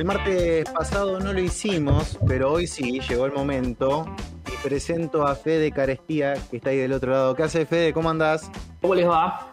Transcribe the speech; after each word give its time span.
El 0.00 0.06
martes 0.06 0.64
pasado 0.70 1.20
no 1.20 1.30
lo 1.30 1.40
hicimos, 1.40 2.18
pero 2.26 2.52
hoy 2.52 2.66
sí, 2.66 3.00
llegó 3.06 3.26
el 3.26 3.32
momento. 3.32 4.06
Y 4.50 4.66
presento 4.66 5.26
a 5.26 5.34
Fede 5.34 5.70
Carestía, 5.72 6.38
que 6.50 6.56
está 6.56 6.70
ahí 6.70 6.78
del 6.78 6.94
otro 6.94 7.12
lado. 7.12 7.34
¿Qué 7.34 7.42
hace 7.42 7.66
Fede? 7.66 7.92
¿Cómo 7.92 8.08
andás? 8.08 8.50
¿Cómo 8.80 8.94
les 8.94 9.06
va? 9.06 9.52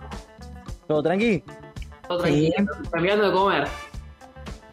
¿Todo 0.88 1.04
tranqui? 1.04 1.44
Todo 2.08 2.20
tranquilo, 2.20 2.66
terminando 2.90 3.28
de 3.30 3.34
comer. 3.34 3.68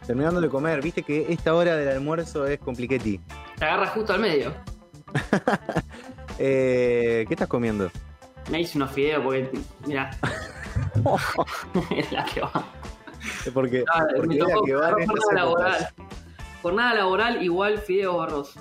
Terminando 0.06 0.40
de 0.40 0.48
comer, 0.48 0.80
viste 0.80 1.02
que 1.02 1.26
esta 1.28 1.52
hora 1.52 1.74
del 1.74 1.88
almuerzo 1.88 2.46
es 2.46 2.60
compliquetti. 2.60 3.20
Te 3.58 3.64
agarra 3.64 3.88
justo 3.88 4.12
al 4.12 4.20
medio. 4.20 4.54
Eh, 6.36 7.24
¿Qué 7.28 7.34
estás 7.34 7.46
comiendo? 7.46 7.90
Me 8.50 8.60
hice 8.60 8.76
unos 8.76 8.90
fideos 8.90 9.22
porque, 9.22 9.50
mira, 9.86 10.10
es 11.96 12.12
la 12.12 12.24
que 12.24 12.40
va. 12.40 12.64
Porque, 13.52 13.84
Ah, 13.92 14.04
porque 14.16 14.28
me 14.28 14.34
es 14.36 14.40
la 14.40 14.54
tocó 14.54 14.64
que 14.64 14.74
va 14.74 14.88
en 14.88 15.06
jornada 15.06 15.32
laboral. 15.34 15.72
épocas. 15.74 15.94
Jornada 16.62 16.94
laboral 16.94 17.42
igual 17.42 17.78
fideo 17.78 18.22
arroz. 18.22 18.54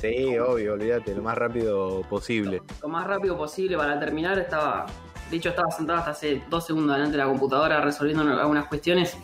Sí, 0.00 0.38
obvio, 0.38 0.74
olvídate, 0.74 1.14
lo 1.14 1.22
más 1.22 1.36
rápido 1.36 2.02
posible. 2.08 2.62
Lo 2.82 2.88
más 2.88 3.06
rápido 3.06 3.36
posible 3.36 3.76
para 3.76 3.98
terminar 3.98 4.38
estaba... 4.38 4.86
De 5.30 5.36
hecho 5.36 5.48
estaba 5.50 5.70
sentado 5.70 5.98
hasta 5.98 6.12
hace 6.12 6.42
dos 6.48 6.64
segundos 6.66 6.94
delante 6.96 7.16
de 7.18 7.22
la 7.24 7.28
computadora 7.28 7.80
resolviendo 7.80 8.22
algunas 8.22 8.66
cuestiones. 8.66 9.16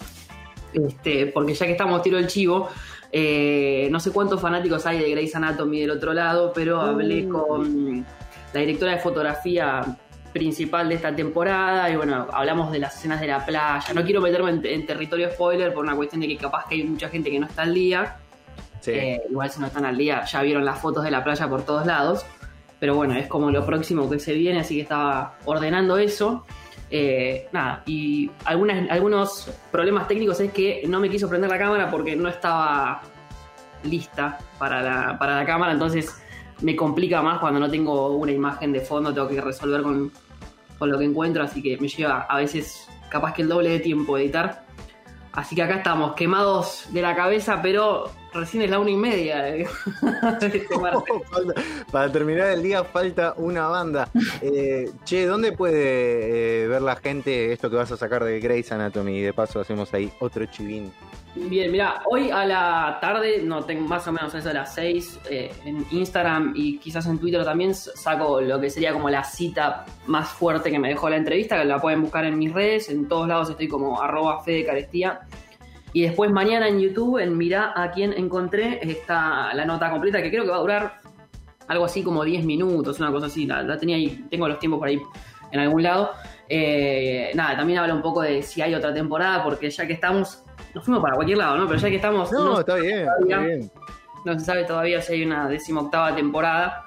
Este, 0.72 1.27
porque 1.28 1.55
ya 1.55 1.66
que 1.66 1.72
estamos 1.72 2.02
tiro 2.02 2.19
el 2.19 2.27
chivo, 2.27 2.69
eh, 3.12 3.88
no 3.92 4.00
sé 4.00 4.11
cuántos 4.11 4.41
fanáticos 4.41 4.84
hay 4.86 4.98
de 4.98 5.11
Grey's 5.12 5.34
Anatomy 5.36 5.80
del 5.83 5.92
otro 5.92 6.12
lado, 6.12 6.52
pero 6.52 6.80
hablé 6.80 7.22
Mm. 7.22 7.28
con 7.30 8.06
la 8.52 8.61
directora 8.61 8.92
de 8.92 8.98
fotografía 8.98 9.97
principal 10.35 10.89
de 10.89 10.97
esta 10.97 11.15
temporada 11.15 11.89
y 11.89 11.97
bueno, 11.97 12.27
hablamos 12.33 12.73
de 12.73 12.81
las 12.81 12.97
escenas 12.97 13.21
de 13.21 13.29
la 13.29 13.47
playa. 13.47 13.95
No 13.95 14.03
quiero 14.03 14.21
meterme 14.21 14.51
en, 14.51 14.67
en 14.67 14.85
territorio 14.85 15.31
spoiler 15.31 15.73
por 15.73 15.85
una 15.85 15.95
cuestión 15.95 16.21
de 16.21 16.29
que 16.29 16.37
capaz 16.37 16.67
que 16.69 16.75
hay 16.75 16.83
mucha 16.83 17.09
gente 17.09 17.31
que 17.31 17.39
no 17.39 17.47
está 17.47 17.63
al 17.63 17.73
día. 17.73 18.17
Sí. 18.81 18.91
Eh, 18.91 19.23
igual 19.31 19.49
si 19.49 19.61
no 19.61 19.69
están 19.69 19.85
al 19.87 19.97
día, 19.97 20.25
ya 20.25 20.43
vieron 20.43 20.65
las 20.65 20.81
fotos 20.81 21.05
de 21.05 21.12
la 21.12 21.23
playa 21.23 21.49
por 21.49 21.62
todos 21.62 21.87
lados. 21.87 22.27
Pero 22.81 22.97
bueno, 22.97 23.15
es 23.15 23.29
como 23.29 23.51
lo 23.53 23.65
próximo 23.65 24.11
que 24.11 24.19
se 24.19 24.35
viene, 24.35 24.61
así 24.61 24.75
que 24.75 24.83
estaba 24.83 25.37
ordenando 25.45 25.97
eso. 25.97 26.45
Eh, 26.91 27.49
nada, 27.53 27.83
y 27.87 28.29
algunas, 28.45 28.91
algunos 28.91 29.51
problemas 29.71 30.09
técnicos 30.09 30.41
es 30.41 30.53
que 30.53 30.83
no 30.89 30.99
me 30.99 31.09
quiso 31.09 31.29
prender 31.29 31.49
la 31.49 31.59
cámara 31.59 31.91
porque 31.91 32.15
no 32.17 32.29
estaba 32.29 33.03
lista 33.85 34.39
para 34.59 34.83
la, 34.83 35.19
para 35.19 35.37
la 35.37 35.47
cámara, 35.47 35.73
entonces 35.73 36.21
me 36.61 36.77
complica 36.77 37.23
más 37.23 37.39
cuando 37.39 37.61
no 37.61 37.71
tengo 37.71 38.17
una 38.17 38.33
imagen 38.33 38.73
de 38.73 38.81
fondo, 38.81 39.12
tengo 39.12 39.29
que 39.29 39.41
resolver 39.41 39.83
con, 39.83 40.12
con 40.78 40.91
lo 40.91 40.98
que 40.98 41.05
encuentro, 41.05 41.42
así 41.42 41.62
que 41.62 41.77
me 41.78 41.89
lleva 41.89 42.22
a 42.22 42.36
veces 42.39 42.89
capaz 43.08 43.34
que 43.34 43.42
el 43.42 43.48
doble 43.48 43.70
de 43.70 43.80
tiempo 43.80 44.19
editar. 44.19 44.64
Así 45.33 45.56
que 45.56 45.62
acá 45.62 45.77
estamos, 45.77 46.14
quemados 46.14 46.86
de 46.92 47.03
la 47.03 47.16
cabeza, 47.16 47.61
pero 47.61 48.11
recién 48.35 48.63
es 48.65 48.71
la 48.71 48.79
una 48.79 48.91
y 48.91 48.97
media 48.97 49.43
de 49.43 49.63
este. 49.63 50.67
Falta- 50.69 51.63
Para 51.91 52.13
terminar 52.13 52.49
el 52.49 52.63
día 52.63 52.85
falta 52.85 53.35
una 53.37 53.69
banda. 53.69 54.09
Eh, 54.43 54.91
che, 55.05 55.27
¿dónde 55.27 55.53
puede 55.53 56.65
eh, 56.65 56.69
ver 56.69 56.83
la 56.83 56.97
gente 56.97 57.53
esto 57.53 57.71
que 57.71 57.77
vas 57.77 57.91
a 57.93 57.97
sacar 57.97 58.25
de 58.25 58.41
Grey's 58.41 58.71
Anatomy? 58.73 59.19
Y 59.19 59.23
de 59.23 59.33
paso 59.33 59.61
hacemos 59.61 59.93
ahí 59.95 60.12
otro 60.21 60.45
chivín. 60.47 60.93
Bien, 61.37 61.73
mira, 61.73 62.01
hoy 62.09 62.31
a 62.31 62.45
la 62.47 62.99
tarde, 63.01 63.43
no 63.43 63.65
tengo 63.65 63.89
más 63.89 64.07
o 64.07 64.12
menos 64.12 64.33
eso 64.37 64.47
de 64.49 64.55
las 64.55 64.73
6, 64.75 65.19
eh, 65.29 65.53
en 65.65 65.85
Instagram 65.91 66.53
y 66.55 66.79
quizás 66.79 67.07
en 67.07 67.19
Twitter 67.19 67.43
también 67.45 67.75
saco 67.75 68.41
lo 68.41 68.61
que 68.61 68.71
sería 68.71 68.93
como 68.93 69.11
la 69.11 69.25
cita 69.25 69.85
más 70.07 70.29
fuerte 70.29 70.71
que 70.71 70.79
me 70.79 70.89
dejó 70.91 71.11
la 71.11 71.17
entrevista, 71.17 71.59
que 71.59 71.65
la 71.65 71.81
pueden 71.81 72.03
buscar 72.03 72.25
en 72.25 72.39
mis 72.39 72.53
redes, 72.53 72.89
en 72.89 73.09
todos 73.09 73.27
lados 73.27 73.51
estoy 73.51 73.67
como 73.67 74.00
arroba 74.00 74.44
Fede 74.44 74.65
Carestía. 74.65 75.23
Y 75.94 76.03
después 76.03 76.31
mañana 76.32 76.66
en 76.69 76.81
YouTube, 76.81 77.19
en 77.22 77.38
Mirá 77.38 77.72
a 77.75 77.93
quién 77.93 78.12
encontré, 78.12 78.81
está 78.82 79.55
la 79.55 79.65
nota 79.65 79.91
completa 79.91 80.21
que 80.21 80.28
creo 80.28 80.43
que 80.43 80.50
va 80.50 80.56
a 80.56 80.60
durar 80.60 80.94
algo 81.69 81.84
así 81.84 82.03
como 82.03 82.25
10 82.25 82.44
minutos, 82.44 82.99
una 82.99 83.12
cosa 83.12 83.27
así, 83.27 83.47
la, 83.47 83.62
la 83.62 83.78
tenía 83.78 83.97
ahí, 83.97 84.27
tengo 84.28 84.49
los 84.49 84.59
tiempos 84.59 84.81
por 84.81 84.88
ahí 84.88 85.00
en 85.53 85.60
algún 85.60 85.84
lado. 85.84 86.10
Eh, 86.49 87.31
nada, 87.34 87.56
también 87.56 87.78
habla 87.78 87.94
un 87.94 88.03
poco 88.03 88.22
de 88.22 88.43
si 88.43 88.60
hay 88.60 88.75
otra 88.75 88.93
temporada, 88.93 89.44
porque 89.44 89.71
ya 89.71 89.87
que 89.87 89.93
estamos, 89.93 90.43
nos 90.75 90.84
fuimos 90.84 91.00
para 91.00 91.15
cualquier 91.15 91.38
lado, 91.38 91.56
¿no? 91.56 91.69
Pero 91.69 91.78
ya 91.78 91.88
que 91.88 91.97
estamos, 91.97 92.32
No, 92.32 92.44
no, 92.44 92.61
está 92.61 92.75
bien, 92.75 93.06
está 93.22 93.38
bien. 93.38 93.71
no 94.25 94.38
se 94.38 94.44
sabe 94.44 94.65
todavía 94.65 95.00
si 95.00 95.12
hay 95.12 95.25
una 95.25 95.49
decimoctava 95.49 96.12
temporada. 96.15 96.84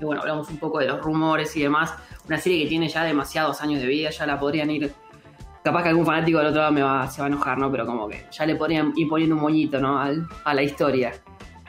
Y 0.00 0.04
bueno, 0.04 0.22
hablamos 0.22 0.50
un 0.50 0.58
poco 0.58 0.80
de 0.80 0.86
los 0.86 1.00
rumores 1.00 1.56
y 1.56 1.62
demás. 1.62 1.94
Una 2.26 2.38
serie 2.38 2.64
que 2.64 2.68
tiene 2.68 2.88
ya 2.88 3.04
demasiados 3.04 3.62
años 3.62 3.80
de 3.80 3.86
vida, 3.86 4.10
ya 4.10 4.26
la 4.26 4.40
podrían 4.40 4.70
ir. 4.70 4.92
Capaz 5.62 5.82
que 5.82 5.88
algún 5.90 6.06
fanático 6.06 6.38
del 6.38 6.48
otro 6.48 6.60
lado 6.60 6.72
me 6.72 6.82
va, 6.82 7.08
se 7.10 7.20
va 7.20 7.26
a 7.26 7.28
enojar, 7.28 7.58
¿no? 7.58 7.70
Pero 7.70 7.84
como 7.86 8.08
que 8.08 8.24
ya 8.30 8.46
le 8.46 8.54
podrían 8.56 8.92
ir 8.96 9.08
poniendo 9.08 9.34
un 9.36 9.42
moñito, 9.42 9.78
¿no? 9.80 9.98
Al- 10.00 10.26
a 10.44 10.54
la 10.54 10.62
historia. 10.62 11.12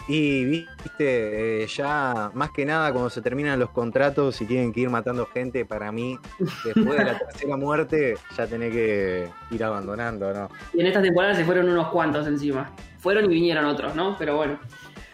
Y 0.08 0.44
viste, 0.46 1.64
eh, 1.64 1.68
ya 1.68 2.32
más 2.34 2.50
que 2.50 2.66
nada 2.66 2.92
cuando 2.92 3.12
se 3.12 3.22
terminan 3.22 3.60
los 3.60 3.70
contratos 3.70 4.42
y 4.42 4.46
tienen 4.46 4.74
que 4.74 4.80
ir 4.80 4.90
matando 4.90 5.28
gente, 5.28 5.66
para 5.66 5.92
mí, 5.92 6.18
después 6.66 6.98
de 6.98 7.06
la 7.06 7.18
tercera 7.20 7.58
muerte, 7.58 8.16
ya 8.36 8.48
tenés 8.48 8.72
que 8.74 9.30
ir 9.52 9.64
abandonando, 9.64 10.34
¿no? 10.34 10.50
Y 10.74 10.82
en 10.82 10.88
esta 10.88 11.02
temporada 11.02 11.36
se 11.36 11.46
fueron 11.46 11.70
unos 11.70 11.90
cuantos 11.90 12.26
encima. 12.26 12.72
Fueron 12.98 13.26
y 13.26 13.28
vinieron 13.36 13.66
otros, 13.66 13.94
¿no? 13.96 14.16
Pero 14.18 14.38
bueno. 14.38 14.58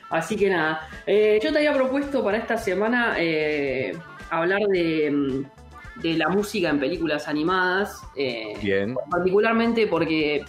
Así 0.09 0.37
que 0.37 0.49
nada. 0.49 0.87
Eh, 1.05 1.39
yo 1.43 1.51
te 1.51 1.57
había 1.57 1.73
propuesto 1.73 2.23
para 2.23 2.37
esta 2.37 2.55
semana 2.57 3.15
eh, 3.17 3.97
hablar 4.29 4.61
de, 4.69 5.11
mm, 5.11 5.43
de 6.01 6.13
la 6.17 6.29
música 6.29 6.69
en 6.69 6.79
películas 6.79 7.27
animadas. 7.27 8.01
eh, 8.15 8.53
Bien. 8.61 8.95
particularmente 9.09 9.87
porque 9.87 10.43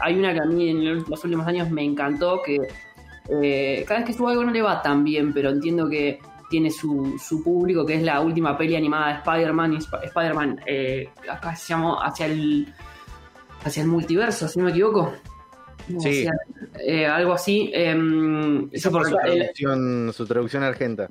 hay 0.00 0.18
una 0.18 0.32
que 0.34 0.40
a 0.40 0.44
mí 0.44 0.68
en 0.68 0.96
los 1.08 1.24
últimos 1.24 1.46
años 1.46 1.70
me 1.70 1.82
encantó, 1.82 2.40
que 2.42 2.58
eh, 3.28 3.84
cada 3.86 4.00
vez 4.00 4.06
que 4.08 4.12
subo 4.12 4.28
algo 4.28 4.44
no 4.44 4.50
le 4.52 4.62
va 4.62 4.82
tan 4.82 5.02
bien, 5.04 5.32
pero 5.32 5.50
entiendo 5.50 5.88
que 5.88 6.18
tiene 6.50 6.70
su, 6.70 7.18
su 7.18 7.42
público, 7.42 7.86
que 7.86 7.94
es 7.94 8.02
la 8.02 8.20
última 8.20 8.58
peli 8.58 8.76
animada 8.76 9.08
de 9.08 9.14
Spider-Man, 9.18 9.78
Spider-Man, 10.04 10.60
eh, 10.66 11.08
acá 11.30 11.56
se 11.56 11.68
llamó 11.72 12.02
hacia 12.02 12.26
el, 12.26 12.72
hacia 13.64 13.82
el 13.82 13.88
multiverso, 13.88 14.46
si 14.48 14.58
no 14.58 14.66
me 14.66 14.70
equivoco. 14.72 15.12
No, 15.88 16.00
Sí. 16.00 16.26
hacia- 16.26 16.32
eh, 16.86 17.06
algo 17.06 17.32
así. 17.32 17.70
em, 17.74 18.70
sí, 18.70 18.78
su 18.80 18.96
el- 18.98 19.04
traducción, 19.12 20.12
su 20.12 20.26
traducción 20.26 20.62
argenta. 20.62 21.08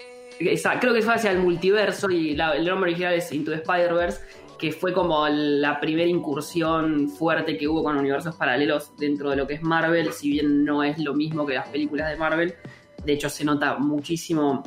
Creo 0.80 0.94
que 0.94 1.02
fue 1.02 1.14
hacia 1.14 1.32
el 1.32 1.40
multiverso 1.40 2.10
y 2.10 2.36
la- 2.36 2.56
el 2.56 2.66
nombre 2.66 2.92
original 2.92 3.14
es 3.14 3.32
Into 3.32 3.52
the 3.52 3.58
Spider-Verse, 3.58 4.22
que 4.58 4.72
fue 4.72 4.94
como 4.94 5.28
la 5.28 5.80
primera 5.80 6.08
incursión 6.10 7.10
fuerte 7.10 7.58
que 7.58 7.68
hubo 7.68 7.84
con 7.84 7.98
universos 7.98 8.36
paralelos 8.36 8.92
dentro 8.98 9.30
de 9.32 9.36
lo 9.36 9.48
que 9.48 9.56
es 9.56 9.62
Marvel, 9.64 10.12
si 10.14 10.30
bien 10.32 10.64
no 10.66 10.84
es 10.84 10.98
lo 11.00 11.14
mismo 11.14 11.46
que 11.46 11.54
las 11.56 11.68
películas 11.70 12.10
de 12.10 12.18
Marvel. 12.18 12.54
De 13.04 13.14
hecho, 13.14 13.30
se 13.30 13.44
nota 13.44 13.78
muchísimo 13.78 14.64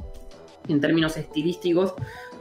en 0.68 0.80
términos 0.80 1.16
estilísticos. 1.16 1.94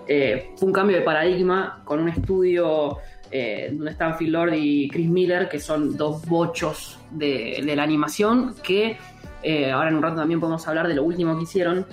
Eh, 0.08 0.50
fue 0.58 0.68
un 0.68 0.74
cambio 0.74 0.98
de 0.98 1.04
paradigma 1.04 1.82
con 1.86 2.00
un 2.00 2.10
estudio 2.10 2.98
eh, 3.36 3.70
donde 3.74 3.90
están 3.90 4.16
Phil 4.16 4.32
Lord 4.32 4.54
y 4.54 4.88
Chris 4.90 5.10
Miller, 5.10 5.50
que 5.50 5.60
son 5.60 5.98
dos 5.98 6.24
bochos 6.28 7.00
de, 7.10 7.64
la 7.76 7.82
animación, 7.82 8.54
que 8.62 8.98
eh, 9.42 9.72
ahora 9.72 9.90
en 9.90 9.96
un 9.96 10.04
rato 10.04 10.18
también 10.18 10.40
podemos 10.40 10.68
hablar 10.68 10.88
de 10.88 10.94
lo 10.94 11.04
último 11.04 11.36
que 11.36 11.44
hicieron, 11.44 11.88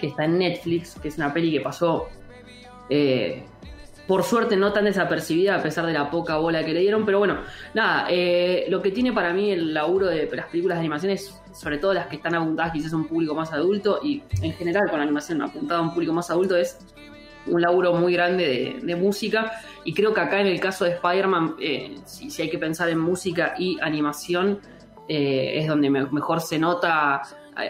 que 0.00 0.06
está 0.06 0.24
en 0.24 0.38
Netflix, 0.38 0.94
que 0.94 1.08
es 1.08 1.18
una 1.18 1.32
peli 1.34 1.52
que 1.52 1.60
pasó, 1.60 2.08
eh, 2.88 3.44
por 4.06 4.22
suerte, 4.22 4.56
no 4.56 4.72
tan 4.72 4.84
desapercibida 4.84 5.56
a 5.56 5.62
pesar 5.62 5.86
de 5.86 5.92
la 5.92 6.10
poca 6.10 6.36
bola 6.38 6.64
que 6.64 6.72
le 6.72 6.80
dieron, 6.80 7.04
pero 7.04 7.18
bueno, 7.18 7.38
nada, 7.74 8.06
eh, 8.10 8.64
lo 8.68 8.80
que 8.80 8.90
tiene 8.90 9.12
para 9.12 9.32
mí 9.32 9.50
el 9.50 9.72
laburo 9.74 10.06
de 10.06 10.28
las 10.34 10.46
películas 10.46 10.76
de 10.76 10.80
animación 10.80 11.12
es, 11.12 11.40
sobre 11.52 11.78
todo 11.78 11.94
las 11.94 12.06
que 12.06 12.16
están 12.16 12.34
apuntadas 12.34 12.72
quizás 12.72 12.92
a 12.94 12.96
un 12.96 13.06
público 13.06 13.34
más 13.34 13.52
adulto 13.52 14.00
y 14.02 14.22
en 14.40 14.52
general 14.54 14.88
con 14.88 14.98
la 14.98 15.04
animación 15.04 15.40
apuntada 15.42 15.80
a 15.80 15.82
un 15.82 15.92
público 15.92 16.12
más 16.12 16.30
adulto 16.30 16.56
es 16.56 16.78
un 17.46 17.60
laburo 17.60 17.94
muy 17.94 18.12
grande 18.12 18.46
de, 18.46 18.86
de 18.86 18.96
música 18.96 19.52
y 19.84 19.94
creo 19.94 20.12
que 20.14 20.20
acá 20.20 20.40
en 20.40 20.46
el 20.46 20.60
caso 20.60 20.84
de 20.84 20.92
Spider-Man, 20.92 21.56
eh, 21.60 21.96
si, 22.04 22.30
hay 22.42 22.50
que 22.50 22.58
pensar 22.58 22.88
en 22.88 22.98
música 22.98 23.54
y 23.58 23.78
animación, 23.80 24.60
eh, 25.08 25.58
es 25.58 25.66
donde 25.68 25.90
me- 25.90 26.06
mejor 26.06 26.40
se 26.40 26.58
nota. 26.58 27.22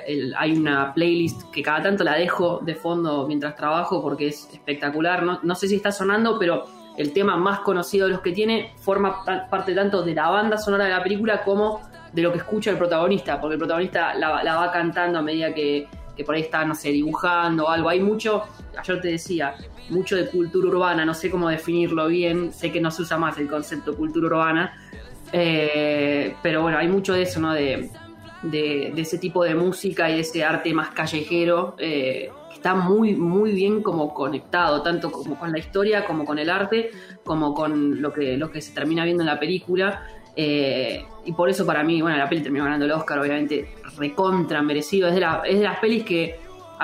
el- 0.07 0.33
hay 0.39 0.53
una 0.57 0.95
playlist 0.95 1.51
que 1.51 1.61
cada 1.61 1.83
tanto 1.83 2.05
la 2.05 2.15
dejo 2.15 2.61
de 2.63 2.77
fondo 2.77 3.27
mientras 3.27 3.57
trabajo 3.57 4.01
porque 4.01 4.29
es 4.29 4.49
espectacular. 4.53 5.25
No, 5.25 5.41
no 5.43 5.55
sé 5.57 5.67
si 5.67 5.75
está 5.75 5.91
sonando, 5.91 6.39
pero 6.39 6.67
el 6.97 7.13
tema 7.13 7.37
más 7.37 7.61
conocido 7.61 8.07
de 8.07 8.13
los 8.13 8.21
que 8.23 8.31
tiene 8.31 8.75
forma 8.77 9.25
parte 9.51 9.75
tanto 9.75 10.03
de 10.05 10.15
la 10.15 10.29
banda 10.31 10.57
sonora 10.57 10.85
de 10.85 10.91
la 10.91 11.03
película 11.03 11.43
como 11.43 11.81
de 12.13 12.23
lo 12.23 12.31
que 12.31 12.39
escucha 12.39 12.71
el 12.71 12.79
protagonista, 12.79 13.41
porque 13.41 13.55
el 13.55 13.59
protagonista 13.59 14.15
la, 14.15 14.45
la 14.45 14.55
va 14.55 14.71
cantando 14.71 15.19
a 15.19 15.23
medida 15.23 15.53
que, 15.53 15.89
que 16.17 16.23
por 16.23 16.37
ahí 16.37 16.43
está, 16.43 16.65
no 16.65 16.77
sé, 16.77 16.91
dibujando 16.91 17.65
o 17.65 17.69
algo. 17.69 17.89
Hay 17.89 17.99
mucho, 17.99 18.45
ayer 18.79 19.01
te 19.01 19.09
decía, 19.09 19.55
mucho 19.91 20.17
de 20.17 20.27
cultura 20.29 20.69
urbana, 20.69 21.05
no 21.05 21.15
sé 21.15 21.31
cómo 21.31 21.49
definirlo 21.49 22.07
bien, 22.09 22.53
sé 22.53 22.73
que 22.73 22.81
no 22.81 22.91
se 22.91 23.03
usa 23.03 23.19
más 23.19 23.39
el 23.39 23.49
concepto 23.49 23.97
cultura 23.97 24.27
urbana, 24.27 24.77
eh, 25.33 26.35
pero 26.43 26.63
bueno, 26.63 26.79
hay 26.79 26.89
mucho 26.89 27.15
de 27.15 27.23
eso, 27.23 27.41
¿no? 27.41 27.53
De, 27.53 27.91
de, 28.43 28.93
ese 28.97 29.19
tipo 29.19 29.45
de 29.45 29.55
música 29.55 30.11
y 30.11 30.15
de 30.15 30.21
ese 30.21 30.45
arte 30.45 30.75
más 30.75 30.91
callejero, 30.91 31.77
eh, 31.79 32.31
que 32.49 32.55
está 32.55 32.75
muy, 32.75 33.15
muy 33.15 33.53
bien 33.53 33.83
como 33.83 34.13
conectado, 34.13 34.83
tanto 34.83 35.11
como 35.11 35.39
con 35.39 35.53
la 35.53 35.59
historia, 35.59 36.05
como 36.05 36.25
con 36.25 36.39
el 36.39 36.51
arte, 36.51 36.91
como 37.25 37.55
con 37.55 38.03
lo 38.03 38.13
que, 38.13 38.37
lo 38.37 38.51
que 38.51 38.61
se 38.61 38.73
termina 38.73 39.05
viendo 39.05 39.23
en 39.23 39.29
la 39.29 39.39
película. 39.39 40.07
Eh, 40.35 41.05
y 41.25 41.33
por 41.33 41.49
eso 41.51 41.67
para 41.67 41.85
mí, 41.85 42.01
bueno, 42.01 42.17
la 42.17 42.29
peli 42.29 42.43
terminó 42.43 42.65
ganando 42.65 42.87
el 42.87 42.93
Oscar, 42.93 43.19
obviamente, 43.19 43.75
recontra 43.97 44.63
merecido. 44.63 45.09
Es 45.09 45.15
de, 45.15 45.21
la, 45.21 45.43
es 45.47 45.59
de 45.59 45.65
las 45.65 45.79
pelis 45.79 46.05
que 46.05 46.41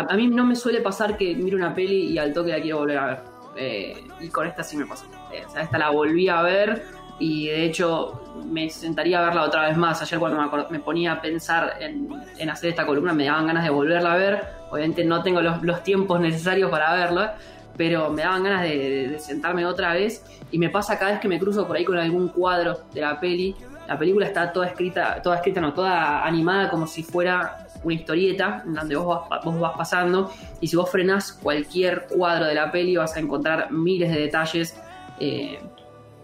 a, 0.06 0.16
mí 0.16 0.28
no 0.28 0.44
me 0.44 0.54
suele 0.54 0.80
pasar 0.80 1.16
que 1.16 1.34
miro 1.34 1.56
una 1.56 1.74
peli 1.74 2.12
y 2.12 2.18
al 2.18 2.32
toque 2.32 2.50
la 2.50 2.60
quiero 2.60 2.78
volver 2.78 2.98
a 2.98 3.06
ver. 3.06 3.18
Eh, 3.56 4.04
y 4.20 4.28
con 4.28 4.46
esta 4.46 4.62
sí 4.62 4.76
me 4.76 4.86
pasó. 4.86 5.06
Eh, 5.32 5.44
o 5.46 5.50
sea, 5.50 5.62
esta 5.62 5.78
la 5.78 5.90
volví 5.90 6.28
a 6.28 6.42
ver 6.42 6.84
y 7.18 7.48
de 7.48 7.64
hecho 7.64 8.22
me 8.48 8.70
sentaría 8.70 9.18
a 9.18 9.26
verla 9.26 9.42
otra 9.42 9.68
vez 9.68 9.76
más. 9.76 10.00
Ayer 10.00 10.18
cuando 10.18 10.68
me, 10.70 10.78
ponía 10.78 11.12
a 11.12 11.20
pensar 11.20 11.74
en, 11.80 12.48
hacer 12.48 12.70
esta 12.70 12.86
columna 12.86 13.12
me 13.12 13.24
daban 13.24 13.46
ganas 13.46 13.64
de 13.64 13.70
volverla 13.70 14.12
a 14.12 14.16
ver. 14.16 14.44
Obviamente 14.70 15.04
no 15.04 15.22
tengo 15.22 15.40
los, 15.40 15.82
tiempos 15.82 16.20
necesarios 16.20 16.70
para 16.70 16.92
verla, 16.94 17.36
pero 17.76 18.10
me 18.10 18.22
daban 18.22 18.44
ganas 18.44 18.62
de, 18.62 19.16
sentarme 19.18 19.66
otra 19.66 19.94
vez. 19.94 20.24
Y 20.52 20.58
me 20.58 20.68
pasa 20.70 20.98
cada 20.98 21.12
vez 21.12 21.20
que 21.20 21.28
me 21.28 21.38
cruzo 21.38 21.66
por 21.66 21.76
ahí 21.76 21.84
con 21.84 21.98
algún 21.98 22.28
cuadro 22.28 22.78
de 22.94 23.00
la 23.00 23.18
peli. 23.18 23.56
La 23.88 23.98
película 23.98 24.26
está 24.26 24.52
toda 24.52 24.66
escrita, 24.66 25.20
toda 25.22 25.36
escrita, 25.36 25.62
no, 25.62 25.72
toda 25.72 26.24
animada 26.24 26.68
como 26.68 26.86
si 26.86 27.02
fuera 27.02 27.66
una 27.82 27.94
historieta 27.94 28.62
donde 28.66 28.96
vos 28.96 29.26
vas, 29.30 29.42
vos 29.42 29.58
vas 29.58 29.76
pasando 29.78 30.30
y 30.60 30.68
si 30.68 30.76
vos 30.76 30.90
frenás 30.90 31.32
cualquier 31.32 32.06
cuadro 32.06 32.44
de 32.44 32.54
la 32.54 32.70
peli 32.70 32.96
vas 32.96 33.16
a 33.16 33.20
encontrar 33.20 33.72
miles 33.72 34.10
de 34.12 34.20
detalles 34.20 34.78
eh, 35.18 35.58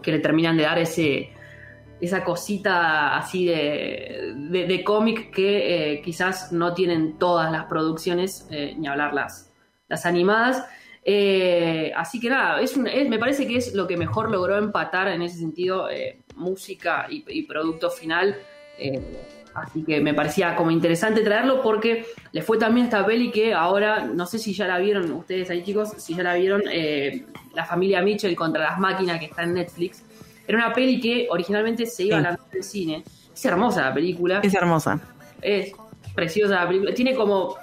que 0.03 0.13
le 0.13 0.19
terminan 0.19 0.59
de 0.59 0.65
dar 0.65 0.79
ese, 0.79 1.33
esa 2.03 2.23
cosita 2.23 3.17
así 3.17 3.47
de, 3.47 4.35
de, 4.37 4.85
cómic 4.85 5.31
que 5.35 5.95
eh, 5.95 6.03
quizás 6.03 6.53
no 6.53 6.75
tienen 6.75 7.19
todas 7.19 7.51
las 7.51 7.65
producciones, 7.65 8.47
eh, 8.51 8.75
ni 8.77 8.87
hablar 8.87 9.15
las, 9.15 9.51
las 9.89 10.05
animadas. 10.05 10.67
Así 11.97 12.21
que 12.21 12.31
nada, 12.31 12.61
es, 12.61 12.77
me 12.77 13.19
parece 13.19 13.47
que 13.47 13.57
es 13.57 13.75
lo 13.75 13.87
que 13.87 13.97
mejor 13.97 14.31
logró 14.31 14.57
empatar 14.59 15.09
en 15.09 15.23
ese 15.23 15.39
sentido 15.39 15.89
música 16.37 17.07
y, 17.09 17.25
y, 17.29 17.43
producto 17.43 17.91
final. 17.91 18.37
Así 19.55 19.85
que 19.85 20.01
me 20.01 20.15
parecía 20.15 20.57
como 20.57 20.73
interesante 20.73 21.21
traerlo 21.21 21.63
porque 21.63 22.07
le 22.33 22.43
fue 22.43 22.59
también 22.59 22.87
esta 22.87 23.07
peli 23.07 23.31
que 23.31 23.55
ahora, 23.55 24.05
no 24.05 24.27
sé 24.27 24.39
si 24.39 24.53
ya 24.53 24.67
la 24.67 24.79
vieron 24.79 25.11
ustedes 25.13 25.49
ahí 25.49 25.63
chicos, 25.63 25.91
si 25.97 26.15
ya 26.15 26.25
la 26.25 26.35
vieron, 26.35 26.63
eh, 26.71 27.25
La 27.55 27.65
familia 27.65 28.03
Mitchell 28.03 28.35
contra 28.35 28.65
las 28.65 28.79
máquinas 28.81 29.21
que 29.21 29.27
está 29.27 29.45
en 29.45 29.55
Netflix. 29.55 30.03
Era 30.47 30.59
una 30.59 30.73
peli 30.73 31.01
que 31.01 31.29
originalmente 31.31 31.87
se 31.87 32.03
iba 32.05 32.19
a 32.19 32.21
lanzar 32.21 32.47
en 32.53 32.63
cine. 32.65 33.05
Es 33.33 33.45
hermosa 33.45 33.83
la 33.83 33.95
película. 33.95 34.41
Es 34.43 34.55
hermosa. 34.55 35.01
Es 35.41 35.73
preciosa 36.15 36.57
la 36.57 36.67
película. 36.67 36.93
Tiene 36.93 37.15
como, 37.15 37.57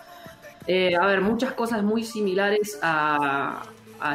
eh, 0.68 0.96
a 1.00 1.06
ver, 1.06 1.22
muchas 1.22 1.54
cosas 1.54 1.84
muy 1.84 2.04
similares 2.04 2.80
a, 2.82 3.64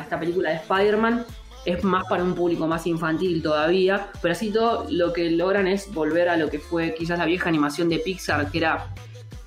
esta 0.02 0.18
película 0.18 0.50
de 0.50 0.56
Spider-Man 0.56 1.24
es 1.64 1.84
más 1.84 2.04
para 2.08 2.22
un 2.22 2.34
público 2.34 2.66
más 2.66 2.86
infantil 2.86 3.42
todavía, 3.42 4.08
pero 4.20 4.32
así 4.32 4.50
todo 4.50 4.86
lo 4.88 5.12
que 5.12 5.30
logran 5.30 5.66
es 5.66 5.92
volver 5.92 6.28
a 6.28 6.36
lo 6.36 6.48
que 6.48 6.58
fue 6.58 6.94
quizás 6.94 7.18
la 7.18 7.24
vieja 7.24 7.48
animación 7.48 7.88
de 7.88 7.98
Pixar, 7.98 8.50
que 8.50 8.58
era, 8.58 8.92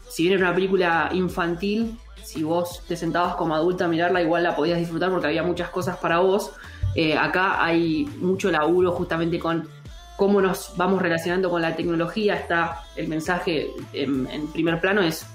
si 0.09 0.23
bien 0.23 0.35
era 0.35 0.47
una 0.47 0.55
película 0.55 1.09
infantil, 1.13 1.97
si 2.23 2.43
vos 2.43 2.83
te 2.87 2.95
sentabas 2.95 3.35
como 3.35 3.55
adulta 3.55 3.85
a 3.85 3.87
mirarla, 3.87 4.21
igual 4.21 4.43
la 4.43 4.55
podías 4.55 4.77
disfrutar 4.77 5.09
porque 5.09 5.27
había 5.27 5.43
muchas 5.43 5.69
cosas 5.69 5.97
para 5.97 6.19
vos. 6.19 6.51
Eh, 6.95 7.17
acá 7.17 7.63
hay 7.63 8.05
mucho 8.19 8.51
laburo 8.51 8.91
justamente 8.91 9.39
con 9.39 9.67
cómo 10.15 10.41
nos 10.41 10.73
vamos 10.75 11.01
relacionando 11.01 11.49
con 11.49 11.61
la 11.61 11.75
tecnología. 11.75 12.35
Está 12.35 12.83
el 12.95 13.07
mensaje 13.07 13.71
en, 13.93 14.47
primer 14.51 14.79
plano, 14.79 15.01
es 15.01 15.25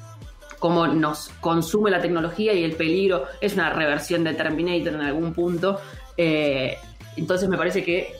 cómo 0.64 0.86
nos 0.86 1.28
consume 1.42 1.90
la 1.90 2.00
tecnología 2.00 2.54
y 2.54 2.64
el 2.64 2.72
peligro. 2.72 3.26
Es 3.38 3.52
una 3.52 3.68
reversión 3.68 4.24
de 4.24 4.32
Terminator 4.32 4.94
en 4.94 5.02
algún 5.02 5.34
punto, 5.34 5.78
eh, 6.16 6.78
entonces 7.18 7.50
me 7.50 7.58
parece 7.58 7.84
que 7.84 8.14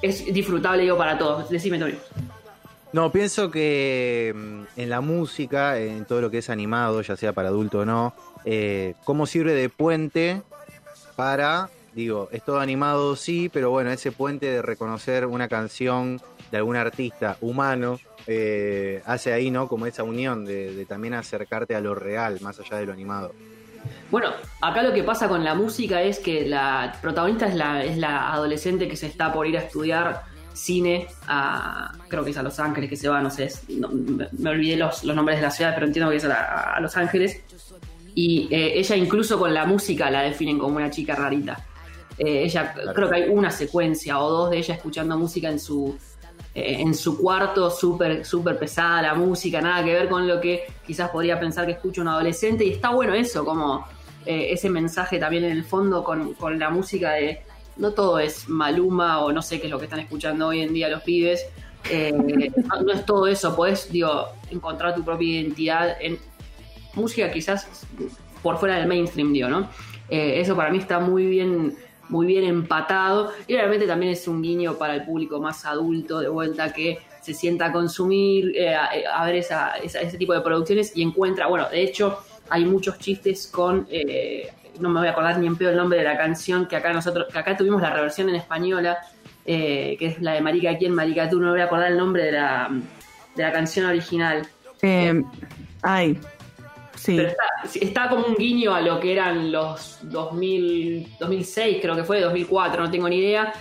es 0.00 0.24
disfrutable 0.32 0.86
yo 0.86 0.96
para 0.96 1.18
todos. 1.18 1.50
Decime, 1.50 1.78
Tony. 1.78 1.96
No, 2.94 3.12
pienso 3.12 3.50
que 3.50 4.32
mm, 4.34 4.80
en 4.80 4.88
la 4.88 5.02
música, 5.02 5.78
en 5.78 6.06
todo 6.06 6.22
lo 6.22 6.30
que 6.30 6.38
es 6.38 6.48
animado, 6.48 7.02
ya 7.02 7.18
sea 7.18 7.34
para 7.34 7.48
adulto 7.50 7.80
o 7.80 7.84
no, 7.84 8.14
eh, 8.46 8.94
cómo 9.04 9.26
sirve 9.26 9.52
de 9.52 9.68
puente 9.68 10.40
para, 11.16 11.68
digo, 11.94 12.28
es 12.32 12.44
todo 12.44 12.60
animado 12.60 13.16
sí, 13.16 13.48
pero 13.52 13.70
bueno, 13.70 13.90
ese 13.90 14.12
puente 14.12 14.46
de 14.46 14.62
reconocer 14.62 15.26
una 15.26 15.48
canción 15.48 16.20
de 16.50 16.58
algún 16.58 16.76
artista 16.76 17.36
humano, 17.40 17.98
eh, 18.26 19.02
hace 19.06 19.32
ahí, 19.32 19.50
¿no? 19.50 19.68
Como 19.68 19.86
esa 19.86 20.02
unión 20.02 20.44
de 20.44 20.84
también 20.86 21.14
acercarte 21.14 21.74
a 21.74 21.80
lo 21.80 21.94
real, 21.94 22.38
más 22.40 22.58
allá 22.60 22.76
de 22.76 22.86
lo 22.86 22.92
animado. 22.92 23.32
Bueno, 24.10 24.30
acá 24.60 24.82
lo 24.82 24.92
que 24.92 25.04
pasa 25.04 25.28
con 25.28 25.44
la 25.44 25.54
música 25.54 26.02
es 26.02 26.18
que 26.18 26.46
la 26.46 26.96
protagonista 27.00 27.46
es 27.46 27.54
la, 27.54 27.84
es 27.84 27.96
la 27.96 28.32
adolescente 28.32 28.88
que 28.88 28.96
se 28.96 29.06
está 29.06 29.32
por 29.32 29.46
ir 29.46 29.56
a 29.56 29.60
estudiar 29.60 30.22
cine 30.52 31.06
a, 31.28 31.92
creo 32.08 32.24
que 32.24 32.30
es 32.30 32.36
a 32.36 32.42
Los 32.42 32.58
Ángeles 32.58 32.90
que 32.90 32.96
se 32.96 33.08
va, 33.08 33.22
no 33.22 33.30
sé, 33.30 33.48
me, 33.68 34.50
olvidé 34.50 34.76
los, 34.76 35.04
nombres 35.04 35.38
de 35.38 35.42
la 35.42 35.50
ciudad, 35.50 35.74
pero 35.74 35.86
entiendo 35.86 36.10
que 36.10 36.16
es 36.16 36.24
a, 36.24 36.78
Los 36.80 36.96
Ángeles. 36.96 37.40
Y 38.12 38.48
eh, 38.50 38.72
ella 38.80 38.96
incluso 38.96 39.38
con 39.38 39.54
la 39.54 39.64
música 39.64 40.10
la 40.10 40.22
definen 40.22 40.58
como 40.58 40.76
una 40.76 40.90
chica 40.90 41.14
rarita. 41.14 41.64
Eh, 42.22 42.44
ella, 42.44 42.74
creo 42.94 43.08
que 43.08 43.16
hay 43.16 43.28
una 43.30 43.50
secuencia 43.50 44.20
o 44.20 44.30
dos 44.30 44.50
de 44.50 44.58
ella 44.58 44.74
escuchando 44.74 45.16
música 45.16 45.48
en 45.48 45.58
su, 45.58 45.96
eh, 46.54 46.76
en 46.80 46.94
su 46.94 47.16
cuarto 47.16 47.70
súper 47.70 48.26
super 48.26 48.58
pesada 48.58 49.00
la 49.00 49.14
música, 49.14 49.62
nada 49.62 49.82
que 49.82 49.94
ver 49.94 50.06
con 50.06 50.28
lo 50.28 50.38
que 50.38 50.64
quizás 50.86 51.08
podría 51.08 51.40
pensar 51.40 51.64
que 51.64 51.72
escucha 51.72 52.02
un 52.02 52.08
adolescente. 52.08 52.62
Y 52.62 52.72
está 52.72 52.90
bueno 52.90 53.14
eso, 53.14 53.42
como 53.42 53.86
eh, 54.26 54.48
ese 54.50 54.68
mensaje 54.68 55.18
también 55.18 55.44
en 55.44 55.52
el 55.52 55.64
fondo 55.64 56.04
con, 56.04 56.36
la 56.58 56.68
música 56.68 57.12
de 57.12 57.40
no 57.78 57.92
todo 57.92 58.18
es 58.18 58.50
Maluma 58.50 59.24
o 59.24 59.32
no 59.32 59.40
sé 59.40 59.58
qué 59.58 59.68
es 59.68 59.70
lo 59.70 59.78
que 59.78 59.86
están 59.86 60.00
escuchando 60.00 60.48
hoy 60.48 60.60
en 60.60 60.74
día 60.74 60.90
los 60.90 61.02
pibes. 61.02 61.46
No, 62.84 62.92
es 62.92 63.06
todo 63.06 63.26
eso, 63.26 63.56
podés 63.56 63.90
digo, 63.90 64.26
encontrar 64.50 64.94
tu 64.94 65.02
propia 65.02 65.40
identidad 65.40 65.96
en 65.98 66.18
música 66.92 67.30
quizás 67.30 67.66
por 68.42 68.58
fuera 68.58 68.76
del 68.76 68.86
mainstream, 68.86 69.32
digo, 69.32 69.48
¿no? 69.48 69.70
eso 70.10 70.56
para 70.56 70.70
mí 70.70 70.78
está 70.78 70.98
muy 70.98 71.24
bien 71.24 71.74
muy 72.10 72.26
bien 72.26 72.44
empatado. 72.44 73.32
Y 73.46 73.54
obviamente 73.54 73.86
también 73.86 74.12
es 74.12 74.28
un 74.28 74.42
guiño 74.42 74.74
para 74.76 74.94
el 74.94 75.04
público 75.04 75.40
más 75.40 75.64
adulto, 75.64 76.20
de 76.20 76.28
vuelta 76.28 76.72
que 76.72 76.98
se 77.22 77.34
sienta 77.34 77.66
a 77.66 77.72
consumir, 77.72 78.52
eh, 78.56 78.74
a, 78.74 79.24
ver 79.24 79.36
esa, 79.36 79.74
ese 79.76 80.18
tipo 80.18 80.32
de 80.32 80.40
producciones 80.40 80.96
y 80.96 81.02
encuentra, 81.02 81.46
bueno, 81.46 81.68
de 81.68 81.82
hecho 81.82 82.18
hay 82.48 82.64
muchos 82.64 82.98
chistes 82.98 83.46
con, 83.46 83.86
eh, 83.90 84.50
no 84.80 84.88
me 84.88 85.00
voy 85.00 85.08
a 85.08 85.12
acordar 85.12 85.38
ni 85.38 85.46
en 85.46 85.56
peor 85.56 85.72
el 85.72 85.76
nombre 85.76 85.98
de 85.98 86.04
la 86.04 86.16
canción, 86.16 86.66
que 86.66 86.76
acá 86.76 86.92
nosotros, 86.92 87.26
que 87.32 87.38
acá 87.38 87.56
tuvimos 87.56 87.82
la 87.82 87.90
reversión 87.90 88.28
en 88.28 88.36
española, 88.36 88.98
eh, 89.44 89.96
que 89.98 90.06
es 90.06 90.22
la 90.22 90.32
de 90.32 90.40
Marica 90.40 90.76
quién, 90.78 90.94
Marica 90.94 91.28
tú, 91.28 91.38
no 91.38 91.46
me 91.46 91.52
voy 91.52 91.60
a 91.60 91.64
acordar 91.64 91.92
el 91.92 91.98
nombre 91.98 92.24
de 92.24 92.32
la, 92.32 92.70
de 93.36 93.42
la 93.42 93.52
canción 93.52 93.86
original. 93.86 94.46
ay, 95.82 96.18
Sí. 97.00 97.16
Pero 97.16 97.32
está, 97.80 98.10
como 98.10 98.26
un 98.26 98.34
guiño 98.34 98.74
a 98.74 98.82
lo 98.82 99.00
que 99.00 99.12
eran 99.12 99.50
los 99.50 100.00
2000, 100.02 101.16
2006, 101.18 101.78
creo 101.80 101.96
que 101.96 102.04
fue, 102.04 102.20
2004, 102.20 102.84
no 102.84 102.90
tengo 102.90 103.08
ni 103.08 103.16
idea, 103.16 103.54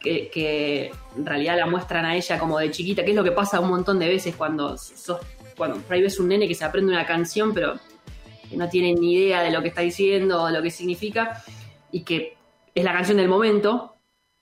que, 0.00 0.90
en 1.14 1.26
realidad 1.26 1.58
la 1.58 1.66
muestran 1.66 2.06
a 2.06 2.16
ella 2.16 2.38
como 2.38 2.58
de 2.58 2.70
chiquita, 2.70 3.04
que 3.04 3.10
es 3.10 3.16
lo 3.16 3.22
que 3.22 3.32
pasa 3.32 3.60
un 3.60 3.68
montón 3.68 3.98
de 3.98 4.08
veces 4.08 4.34
cuando 4.34 4.78
sos, 4.78 5.20
cuando 5.58 5.76
por 5.78 5.92
ahí 5.92 6.00
ves 6.00 6.18
un 6.18 6.28
nene 6.28 6.48
que 6.48 6.54
se 6.54 6.64
aprende 6.64 6.90
una 6.90 7.04
canción, 7.04 7.52
pero 7.52 7.74
que 8.48 8.56
no 8.56 8.66
tiene 8.70 8.94
ni 8.94 9.14
idea 9.14 9.42
de 9.42 9.50
lo 9.50 9.60
que 9.60 9.68
está 9.68 9.82
diciendo 9.82 10.44
o 10.44 10.48
lo 10.48 10.62
que 10.62 10.70
significa, 10.70 11.44
y 11.92 12.02
que 12.02 12.38
es 12.74 12.82
la 12.84 12.94
canción 12.94 13.18
del 13.18 13.28
momento, 13.28 13.92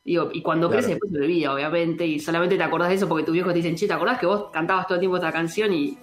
Digo, 0.05 0.29
y 0.35 0.43
cuando 0.43 0.69
crece 0.69 0.91
después 0.91 1.11
se 1.11 1.17
olvida, 1.17 1.55
obviamente, 1.55 2.07
y 2.07 2.21
solamente 2.21 2.59
te 2.59 2.63
acordás 2.63 2.91
de 2.91 2.97
eso 2.97 3.09
porque 3.09 3.25
tus 3.25 3.33
viejos 3.33 3.55
te 3.55 3.61
dicen, 3.61 3.75
che, 3.75 3.87
¿te 3.87 3.95
acordás 3.95 4.19
que 4.19 4.27
vos 4.27 4.51
cantabas 4.53 4.87
todo 4.87 4.97
el 4.97 5.01
tiempo 5.01 5.17
esta 5.17 5.33
canción 5.33 5.73
y 5.73 5.97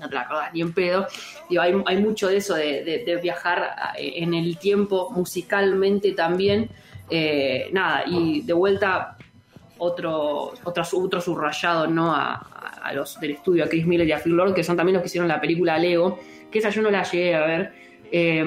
no 0.00 0.08
te 0.08 0.14
la 0.14 0.22
acordás 0.22 0.52
ni 0.52 0.60
en 0.60 0.72
pedo. 0.72 1.06
Hay, 1.58 2.02
mucho 2.02 2.28
de 2.28 2.36
eso, 2.36 2.54
de, 2.54 3.18
viajar 3.22 3.94
eh, 3.98 4.14
en 4.16 4.34
el 4.34 4.58
tiempo 4.58 5.10
musicalmente 5.10 6.12
también. 6.12 6.70
Eh, 7.10 7.68
nada, 7.72 8.04
y 8.06 8.42
de 8.42 8.52
vuelta 8.52 9.16
otro, 9.78 10.52
otro, 10.64 10.82
otro 10.94 11.20
subrayado 11.20 11.86
¿no? 11.86 12.14
A, 12.14 12.92
los 12.94 13.18
del 13.20 13.32
estudio, 13.32 13.64
a 13.64 13.68
Chris 13.68 13.86
Miller 13.86 14.06
y 14.06 14.12
a 14.12 14.18
Phil 14.18 14.32
Lord, 14.32 14.54
que 14.54 14.64
son 14.64 14.76
también 14.76 14.94
los 14.94 15.02
que 15.02 15.06
hicieron 15.06 15.28
la 15.28 15.40
película 15.40 15.78
Lego, 15.78 16.18
que 16.50 16.58
esa 16.58 16.70
yo 16.70 16.82
no 16.82 16.90
la 16.90 17.04
llegué 17.04 17.34
a 17.34 17.46
ver, 17.46 17.72
eh, 18.10 18.44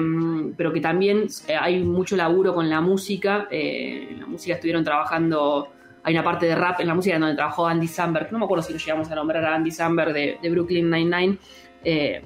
pero 0.56 0.72
que 0.72 0.80
también 0.80 1.26
hay 1.58 1.82
mucho 1.82 2.16
laburo 2.16 2.54
con 2.54 2.68
la 2.68 2.80
música. 2.80 3.48
en 3.50 4.20
la 4.20 4.26
música 4.26 4.54
estuvieron 4.54 4.84
trabajando 4.84 5.72
hay 6.06 6.14
una 6.14 6.22
parte 6.22 6.46
de 6.46 6.54
rap 6.54 6.78
en 6.80 6.86
la 6.86 6.94
música 6.94 7.18
donde 7.18 7.34
trabajó 7.34 7.66
Andy 7.66 7.88
Samberg, 7.88 8.30
no 8.30 8.38
me 8.38 8.44
acuerdo 8.44 8.62
si 8.62 8.72
lo 8.72 8.78
llegamos 8.78 9.10
a 9.10 9.16
nombrar 9.16 9.44
a 9.44 9.56
Andy 9.56 9.72
Samberg 9.72 10.12
de, 10.12 10.38
Brooklyn 10.50 10.88
Nine-Nine, 10.88 11.36
eh, 11.82 12.24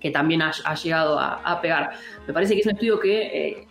que 0.00 0.10
también 0.10 0.42
ha, 0.42 0.74
llegado 0.74 1.18
a, 1.18 1.60
pegar. 1.60 1.90
Me 2.26 2.32
parece 2.32 2.54
que 2.54 2.60
es 2.60 2.66
un 2.66 2.72
estudio 2.72 2.98
que 2.98 3.22
eh, 3.22 3.66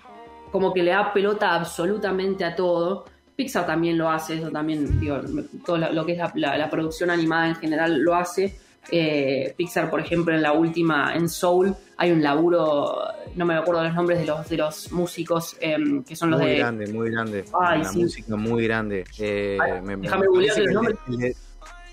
como 0.51 0.73
que 0.73 0.83
le 0.83 0.91
da 0.91 1.11
pelota 1.11 1.55
absolutamente 1.55 2.45
a 2.45 2.55
todo. 2.55 3.05
Pixar 3.35 3.65
también 3.65 3.97
lo 3.97 4.09
hace, 4.09 4.35
eso 4.35 4.51
también, 4.51 4.99
digo, 4.99 5.19
todo 5.65 5.77
lo, 5.77 6.05
que 6.05 6.13
es 6.13 6.19
la, 6.35 6.69
producción 6.69 7.09
animada 7.09 7.47
en 7.47 7.55
general 7.55 7.99
lo 7.99 8.15
hace. 8.15 8.57
Eh, 8.91 9.53
Pixar, 9.55 9.89
por 9.89 10.01
ejemplo, 10.01 10.33
en 10.35 10.41
la 10.41 10.51
última, 10.51 11.13
en 11.15 11.29
Soul, 11.29 11.73
hay 11.97 12.11
un 12.11 12.21
laburo, 12.21 12.97
no 13.35 13.45
me 13.45 13.55
acuerdo 13.55 13.83
los 13.83 13.93
nombres 13.93 14.19
de 14.19 14.25
los, 14.25 14.49
de 14.49 14.57
los 14.57 14.91
músicos, 14.91 15.55
em, 15.61 16.03
que 16.03 16.15
son 16.15 16.31
los 16.31 16.39
de... 16.39 16.45
Muy 16.47 16.57
grande, 16.57 16.87
muy 16.87 17.11
grande. 17.11 17.45
Ay, 17.59 17.83
la 17.83 17.91
música 17.93 18.35
muy 18.35 18.63
grande. 18.65 19.05
Eh, 19.17 19.57
déjame 19.99 20.27
googlear 20.27 20.59
los 20.59 20.73
nombres. 20.73 20.97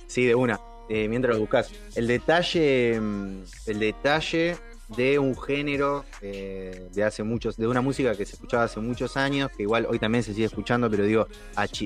Sí, 0.07 0.25
de 0.25 0.35
una. 0.35 0.59
Eh, 0.89 1.09
mientras 1.09 1.35
lo 1.35 1.41
buscas. 1.41 1.71
El 1.95 2.07
detalle, 2.07 3.01
mm, 3.01 3.43
el 3.67 3.79
detalle 3.81 4.57
de 4.97 5.19
un 5.19 5.37
género 5.37 6.05
eh, 6.23 6.89
de 6.95 7.03
hace 7.03 7.25
muchos, 7.25 7.57
de 7.57 7.67
una 7.67 7.81
música 7.81 8.15
que 8.15 8.25
se 8.25 8.35
escuchaba 8.35 8.65
hace 8.65 8.79
muchos 8.79 9.17
años, 9.17 9.51
que 9.57 9.65
igual 9.65 9.87
hoy 9.91 9.99
también 9.99 10.23
se 10.23 10.33
sigue 10.33 10.47
escuchando, 10.47 10.89
pero 10.89 11.03
digo, 11.05 11.27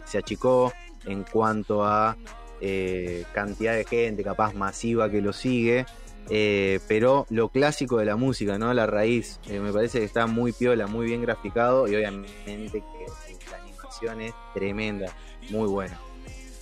se 0.05 0.19
achicó 0.19 0.73
en 1.07 1.25
cuanto 1.25 1.83
a 1.83 2.17
eh, 2.61 3.25
cantidad 3.33 3.75
de 3.75 3.85
gente, 3.85 4.23
capaz 4.23 4.53
masiva 4.55 5.11
que 5.11 5.21
lo 5.23 5.33
sigue. 5.33 5.87
eh, 6.29 6.79
pero 6.87 7.27
lo 7.31 7.49
clásico 7.49 7.97
de 7.97 8.05
la 8.05 8.15
música, 8.17 8.59
¿no? 8.59 8.73
La 8.75 8.87
raíz, 8.87 9.41
eh, 9.49 9.59
me 9.59 9.73
parece 9.73 9.99
que 9.99 10.05
está 10.05 10.27
muy 10.27 10.53
piola, 10.53 10.87
muy 10.87 11.07
bien 11.07 11.23
graficado 11.23 11.89
y 11.89 11.97
obviamente 11.97 12.33
que 12.73 13.51
la 13.51 13.57
animación 13.57 14.21
es 14.21 14.35
tremenda, 14.55 15.13
muy 15.51 15.67
buena. 15.67 15.99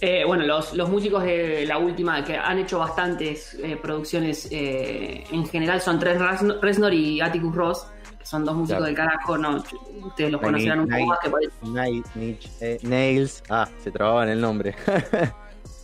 Eh, 0.00 0.22
bueno, 0.24 0.44
los, 0.46 0.74
los 0.74 0.88
músicos 0.88 1.24
de 1.24 1.64
la 1.66 1.78
última, 1.78 2.24
que 2.24 2.36
han 2.36 2.58
hecho 2.58 2.78
bastantes 2.78 3.54
eh, 3.62 3.76
producciones, 3.80 4.46
eh, 4.52 5.24
en 5.32 5.44
general 5.46 5.80
son 5.80 5.98
Trent 5.98 6.20
Reznor- 6.20 6.94
y 6.94 7.20
Atticus 7.20 7.54
Ross, 7.54 7.86
que 8.16 8.24
son 8.24 8.44
dos 8.44 8.54
músicos 8.54 8.78
Claro. 8.78 8.84
del 8.86 8.94
carajo, 8.94 9.36
no, 9.38 9.56
ustedes 10.06 10.30
los 10.30 10.40
conocerán 10.40 10.80
un 10.80 10.88
poco 10.88 11.06
más 11.06 11.18
que 11.18 11.30
Niche- 12.14 12.50
eh, 12.60 12.78
Nails, 12.82 13.42
ah, 13.50 13.68
se 13.82 13.90
trababa 13.90 14.22
en 14.24 14.28
el 14.30 14.40
nombre. 14.40 14.74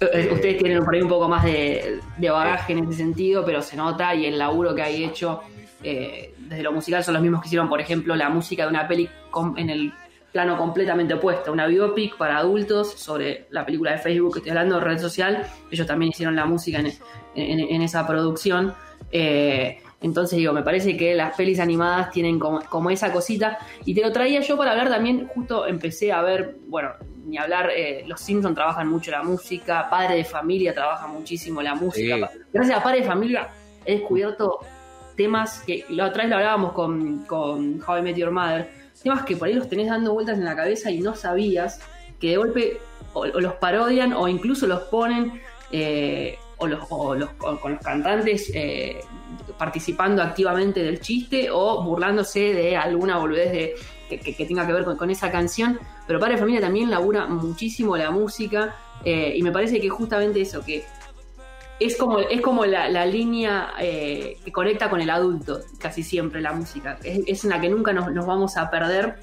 Eh, 0.00 0.28
Ustedes 0.32 0.58
tienen 0.58 0.84
por 0.84 0.92
ahí 0.94 1.00
un 1.00 1.08
poco 1.08 1.28
más 1.28 1.44
de, 1.44 2.00
de 2.18 2.28
bagaje 2.28 2.72
en 2.74 2.80
ese 2.80 2.94
sentido, 2.94 3.42
pero 3.44 3.62
se 3.62 3.76
nota 3.76 4.12
y 4.14 4.26
el 4.26 4.36
laburo 4.38 4.74
que 4.74 4.82
hay 4.82 5.04
hecho 5.04 5.40
eh, 5.82 6.34
desde 6.36 6.62
lo 6.62 6.72
musical 6.72 7.02
son 7.02 7.14
los 7.14 7.22
mismos 7.22 7.40
que 7.40 7.46
hicieron, 7.46 7.68
por 7.68 7.80
ejemplo, 7.80 8.14
la 8.16 8.28
música 8.28 8.64
de 8.64 8.68
una 8.70 8.86
peli 8.88 9.08
en 9.56 9.70
el 9.70 9.92
plano 10.34 10.58
completamente 10.58 11.14
opuesto, 11.14 11.52
una 11.52 11.66
biopic 11.68 12.16
para 12.18 12.38
adultos 12.38 12.92
sobre 12.94 13.46
la 13.50 13.64
película 13.64 13.92
de 13.92 13.98
Facebook 13.98 14.32
que 14.32 14.38
estoy 14.40 14.50
hablando, 14.50 14.80
red 14.80 14.98
social. 14.98 15.46
Ellos 15.70 15.86
también 15.86 16.10
hicieron 16.10 16.34
la 16.34 16.44
música 16.44 16.80
en, 16.80 16.86
en- 17.36 17.60
en 17.60 17.82
esa 17.82 18.04
producción. 18.04 18.74
Eh, 19.12 19.78
entonces 20.00 20.36
digo, 20.36 20.52
me 20.52 20.62
parece 20.62 20.96
que 20.96 21.14
las 21.14 21.36
pelis 21.36 21.60
animadas 21.60 22.10
tienen 22.10 22.40
como, 22.40 22.60
como 22.62 22.90
esa 22.90 23.12
cosita. 23.12 23.58
Y 23.84 23.94
te 23.94 24.00
lo 24.02 24.10
traía 24.10 24.40
yo 24.40 24.56
para 24.56 24.72
hablar 24.72 24.88
también, 24.90 25.28
justo 25.28 25.68
empecé 25.68 26.10
a 26.12 26.20
ver, 26.22 26.56
bueno, 26.66 26.90
ni 27.26 27.38
hablar, 27.38 27.70
eh, 27.70 28.02
los 28.08 28.20
Simpsons 28.20 28.56
trabajan 28.56 28.88
mucho 28.88 29.12
la 29.12 29.22
música, 29.22 29.88
Padre 29.88 30.16
de 30.16 30.24
Familia 30.24 30.74
trabaja 30.74 31.06
muchísimo 31.06 31.62
la 31.62 31.76
música. 31.76 32.16
Sí. 32.32 32.38
Gracias 32.52 32.76
a 32.78 32.82
Padre 32.82 33.00
de 33.02 33.06
Familia 33.06 33.48
he 33.86 33.98
descubierto 33.98 34.58
temas 35.16 35.62
que 35.64 35.84
la 35.90 36.06
otra 36.06 36.22
vez 36.24 36.30
lo 36.30 36.36
hablábamos 36.38 36.72
con, 36.72 37.24
con 37.24 37.80
How 37.86 37.98
I 37.98 38.02
Met 38.02 38.16
Your 38.16 38.32
Mother, 38.32 38.68
temas 39.04 39.24
que 39.24 39.36
por 39.36 39.46
ahí 39.46 39.54
los 39.54 39.68
tenés 39.68 39.88
dando 39.88 40.12
vueltas 40.12 40.38
en 40.38 40.44
la 40.44 40.56
cabeza 40.56 40.90
y 40.90 40.98
no 40.98 41.14
sabías 41.14 41.80
que 42.18 42.30
de 42.30 42.36
golpe 42.38 42.80
o, 43.12 43.26
los 43.26 43.52
parodian 43.54 44.12
o 44.12 44.26
incluso 44.26 44.66
los 44.66 44.80
ponen 44.84 45.40
eh, 45.70 46.36
o, 46.56 46.66
los, 46.66 46.86
con 46.86 47.18
los 47.18 47.80
cantantes 47.80 48.50
eh, 48.54 49.00
participando 49.58 50.22
activamente 50.22 50.82
del 50.82 51.00
chiste 51.00 51.50
o 51.50 51.82
burlándose 51.82 52.54
de 52.54 52.76
alguna 52.76 53.18
boludez 53.18 53.52
de, 53.52 53.74
que, 54.08 54.46
tenga 54.46 54.66
que 54.66 54.72
ver 54.72 54.84
con, 54.84 55.10
esa 55.10 55.30
canción. 55.30 55.78
Pero 56.06 56.18
Padre 56.18 56.38
Familia 56.38 56.60
también 56.60 56.90
labura 56.90 57.26
muchísimo 57.26 57.96
la 57.96 58.10
música 58.10 58.76
eh, 59.04 59.34
y 59.36 59.42
me 59.42 59.52
parece 59.52 59.80
que 59.80 59.88
justamente 59.88 60.40
eso, 60.40 60.64
que 60.64 60.84
es 61.80 61.96
como, 61.96 62.20
es 62.20 62.40
como 62.40 62.64
la, 62.64 63.06
línea 63.06 63.74
eh, 63.80 64.38
que 64.44 64.52
conecta 64.52 64.88
con 64.88 65.00
el 65.00 65.10
adulto, 65.10 65.60
casi 65.78 66.02
siempre 66.02 66.40
la 66.40 66.52
música. 66.52 66.98
Es, 67.02 67.44
en 67.44 67.50
la 67.50 67.60
que 67.60 67.68
nunca 67.68 67.92
nos, 67.92 68.12
nos 68.12 68.26
vamos 68.26 68.56
a 68.56 68.70
perder. 68.70 69.16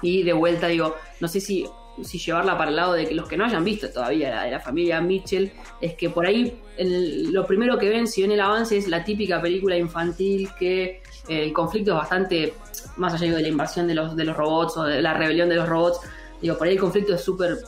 Y 0.00 0.22
de 0.22 0.32
vuelta 0.32 0.68
digo, 0.68 0.94
no 1.20 1.26
sé 1.26 1.40
si, 1.40 1.66
si 2.02 2.18
llevarla 2.18 2.56
para 2.56 2.70
el 2.70 2.76
lado 2.76 2.92
de 2.92 3.08
que 3.08 3.14
los 3.14 3.28
que 3.28 3.36
no 3.36 3.44
hayan 3.44 3.64
visto 3.64 3.90
todavía 3.90 4.30
la 4.30 4.44
de 4.44 4.50
la 4.52 4.60
familia 4.60 5.00
Mitchell, 5.00 5.50
es 5.80 5.94
que 5.94 6.10
por 6.10 6.24
ahí 6.26 6.60
lo 6.78 7.46
primero 7.46 7.78
que 7.78 7.88
ven, 7.88 8.06
si 8.06 8.22
ven 8.22 8.32
el 8.32 8.40
avance, 8.40 8.76
es 8.76 8.86
la 8.86 9.04
típica 9.04 9.42
película 9.42 9.76
infantil 9.76 10.50
que 10.58 11.02
eh, 11.28 11.42
el 11.42 11.52
conflicto 11.52 11.92
es 11.92 11.96
bastante, 11.98 12.54
más 12.96 13.14
allá 13.14 13.34
de 13.34 13.42
la 13.42 13.48
invasión 13.48 13.88
de 13.88 13.94
los, 13.94 14.14
de 14.14 14.24
los 14.24 14.36
robots 14.36 14.76
o 14.76 14.84
de 14.84 15.02
la 15.02 15.14
rebelión 15.14 15.48
de 15.48 15.56
los 15.56 15.68
robots, 15.68 16.00
digo, 16.40 16.56
por 16.56 16.68
ahí 16.68 16.74
el 16.74 16.80
conflicto 16.80 17.14
es 17.14 17.20
súper 17.20 17.58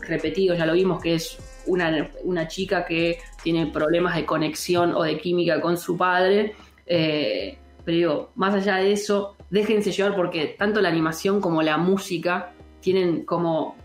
repetido, 0.00 0.54
ya 0.54 0.66
lo 0.66 0.74
vimos, 0.74 1.00
que 1.00 1.14
es 1.14 1.38
una, 1.66 2.10
una 2.24 2.48
chica 2.48 2.84
que 2.84 3.18
tiene 3.42 3.66
problemas 3.66 4.14
de 4.16 4.24
conexión 4.24 4.94
o 4.94 5.02
de 5.02 5.18
química 5.18 5.60
con 5.60 5.76
su 5.76 5.96
padre. 5.96 6.54
eh, 6.86 7.58
pero 7.84 7.96
digo, 7.96 8.30
más 8.36 8.54
allá 8.54 8.76
de 8.76 8.92
eso, 8.92 9.36
déjense 9.50 9.90
llevar 9.90 10.14
porque 10.14 10.54
tanto 10.58 10.80
la 10.80 10.88
animación 10.88 11.40
como 11.40 11.62
la 11.62 11.76
música 11.78 12.52
tienen 12.80 13.24
como 13.24 13.76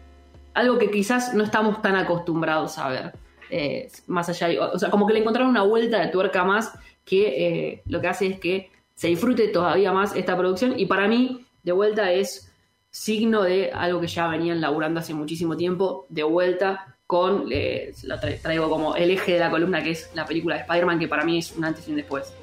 algo 0.53 0.77
que 0.77 0.91
quizás 0.91 1.33
no 1.33 1.43
estamos 1.43 1.81
tan 1.81 1.95
acostumbrados 1.95 2.77
a 2.77 2.89
ver. 2.89 3.13
Eh, 3.49 3.89
más 4.07 4.29
allá, 4.29 4.47
de- 4.49 4.59
o 4.59 4.77
sea, 4.77 4.89
como 4.91 5.07
que 5.07 5.13
le 5.13 5.19
encontraron 5.21 5.49
una 5.49 5.63
vuelta 5.63 5.99
de 5.99 6.07
tuerca 6.11 6.43
más 6.43 6.73
que 7.05 7.27
eh, 7.47 7.81
lo 7.87 8.01
que 8.01 8.07
hace 8.07 8.27
es 8.27 8.39
que 8.39 8.69
se 8.93 9.07
disfrute 9.07 9.47
todavía 9.47 9.91
más 9.91 10.15
esta 10.15 10.35
producción 10.37 10.73
y 10.77 10.85
para 10.85 11.07
mí, 11.07 11.45
de 11.63 11.71
vuelta, 11.71 12.11
es 12.11 12.51
signo 12.89 13.43
de 13.43 13.71
algo 13.71 13.99
que 14.01 14.07
ya 14.07 14.27
venían 14.27 14.59
laburando 14.61 14.99
hace 14.99 15.13
muchísimo 15.13 15.55
tiempo, 15.55 16.05
de 16.09 16.23
vuelta 16.23 16.96
con, 17.07 17.45
eh, 17.51 17.93
lo 18.03 18.17
tra- 18.17 18.39
traigo 18.41 18.69
como 18.69 18.95
el 18.95 19.09
eje 19.11 19.33
de 19.33 19.39
la 19.39 19.49
columna 19.49 19.81
que 19.81 19.91
es 19.91 20.11
la 20.13 20.25
película 20.25 20.55
de 20.55 20.61
Spider-Man, 20.61 20.99
que 20.99 21.07
para 21.07 21.23
mí 21.23 21.39
es 21.39 21.55
un 21.55 21.63
antes 21.63 21.87
y 21.87 21.91
un 21.91 21.97
después. 21.97 22.33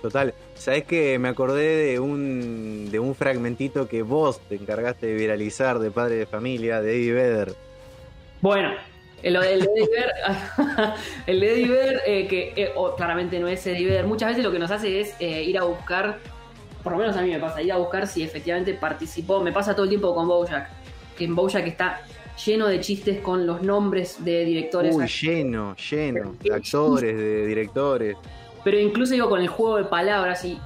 Total. 0.00 0.32
Sabes 0.54 0.84
que 0.84 1.18
me 1.18 1.28
acordé 1.28 1.76
de 1.92 2.00
un, 2.00 2.88
de 2.90 2.98
un 3.00 3.14
fragmentito 3.14 3.88
que 3.88 4.02
vos 4.02 4.40
te 4.48 4.54
encargaste 4.54 5.06
de 5.08 5.14
viralizar 5.14 5.80
de 5.80 5.90
Padre 5.90 6.14
de 6.14 6.26
Familia, 6.26 6.80
de 6.80 6.94
Eddie 6.94 7.12
Vedder. 7.12 7.54
Bueno, 8.40 8.70
el, 9.22 9.34
lo 9.34 9.40
del 9.40 9.60
de 9.62 9.66
Eddie 9.66 9.88
Vedder, 9.88 10.12
el 11.26 11.40
de 11.40 11.52
Eddie 11.52 11.68
Vedder, 11.68 12.02
eh, 12.06 12.26
que 12.28 12.52
eh, 12.56 12.72
oh, 12.76 12.94
claramente 12.94 13.40
no 13.40 13.48
es 13.48 13.66
Eddie 13.66 13.86
Vedder, 13.86 14.06
muchas 14.06 14.28
veces 14.28 14.44
lo 14.44 14.52
que 14.52 14.58
nos 14.60 14.70
hace 14.70 15.00
es 15.00 15.14
eh, 15.18 15.42
ir 15.42 15.58
a 15.58 15.64
buscar, 15.64 16.18
por 16.84 16.92
lo 16.92 16.98
menos 16.98 17.16
a 17.16 17.22
mí 17.22 17.30
me 17.30 17.40
pasa, 17.40 17.60
ir 17.62 17.72
a 17.72 17.76
buscar 17.78 18.06
si 18.06 18.22
efectivamente 18.22 18.74
participó, 18.74 19.42
me 19.42 19.50
pasa 19.50 19.74
todo 19.74 19.84
el 19.84 19.88
tiempo 19.88 20.14
con 20.14 20.28
Bojack, 20.28 20.68
que 21.18 21.24
en 21.24 21.34
Bojack 21.34 21.66
está 21.66 22.02
lleno 22.44 22.66
de 22.66 22.80
chistes 22.80 23.20
con 23.20 23.46
los 23.46 23.62
nombres 23.62 24.24
de 24.24 24.44
directores, 24.44 24.94
Uy, 24.94 25.06
lleno, 25.06 25.74
lleno. 25.76 26.34
De 26.42 26.54
actores, 26.54 27.16
de 27.16 27.46
directores. 27.46 28.16
pero 28.64 28.78
incluso 28.78 29.12
digo 29.14 29.28
con 29.28 29.40
el 29.40 29.48
juego 29.48 29.76
de 29.78 29.84
palabras 29.84 30.44
y, 30.44 30.58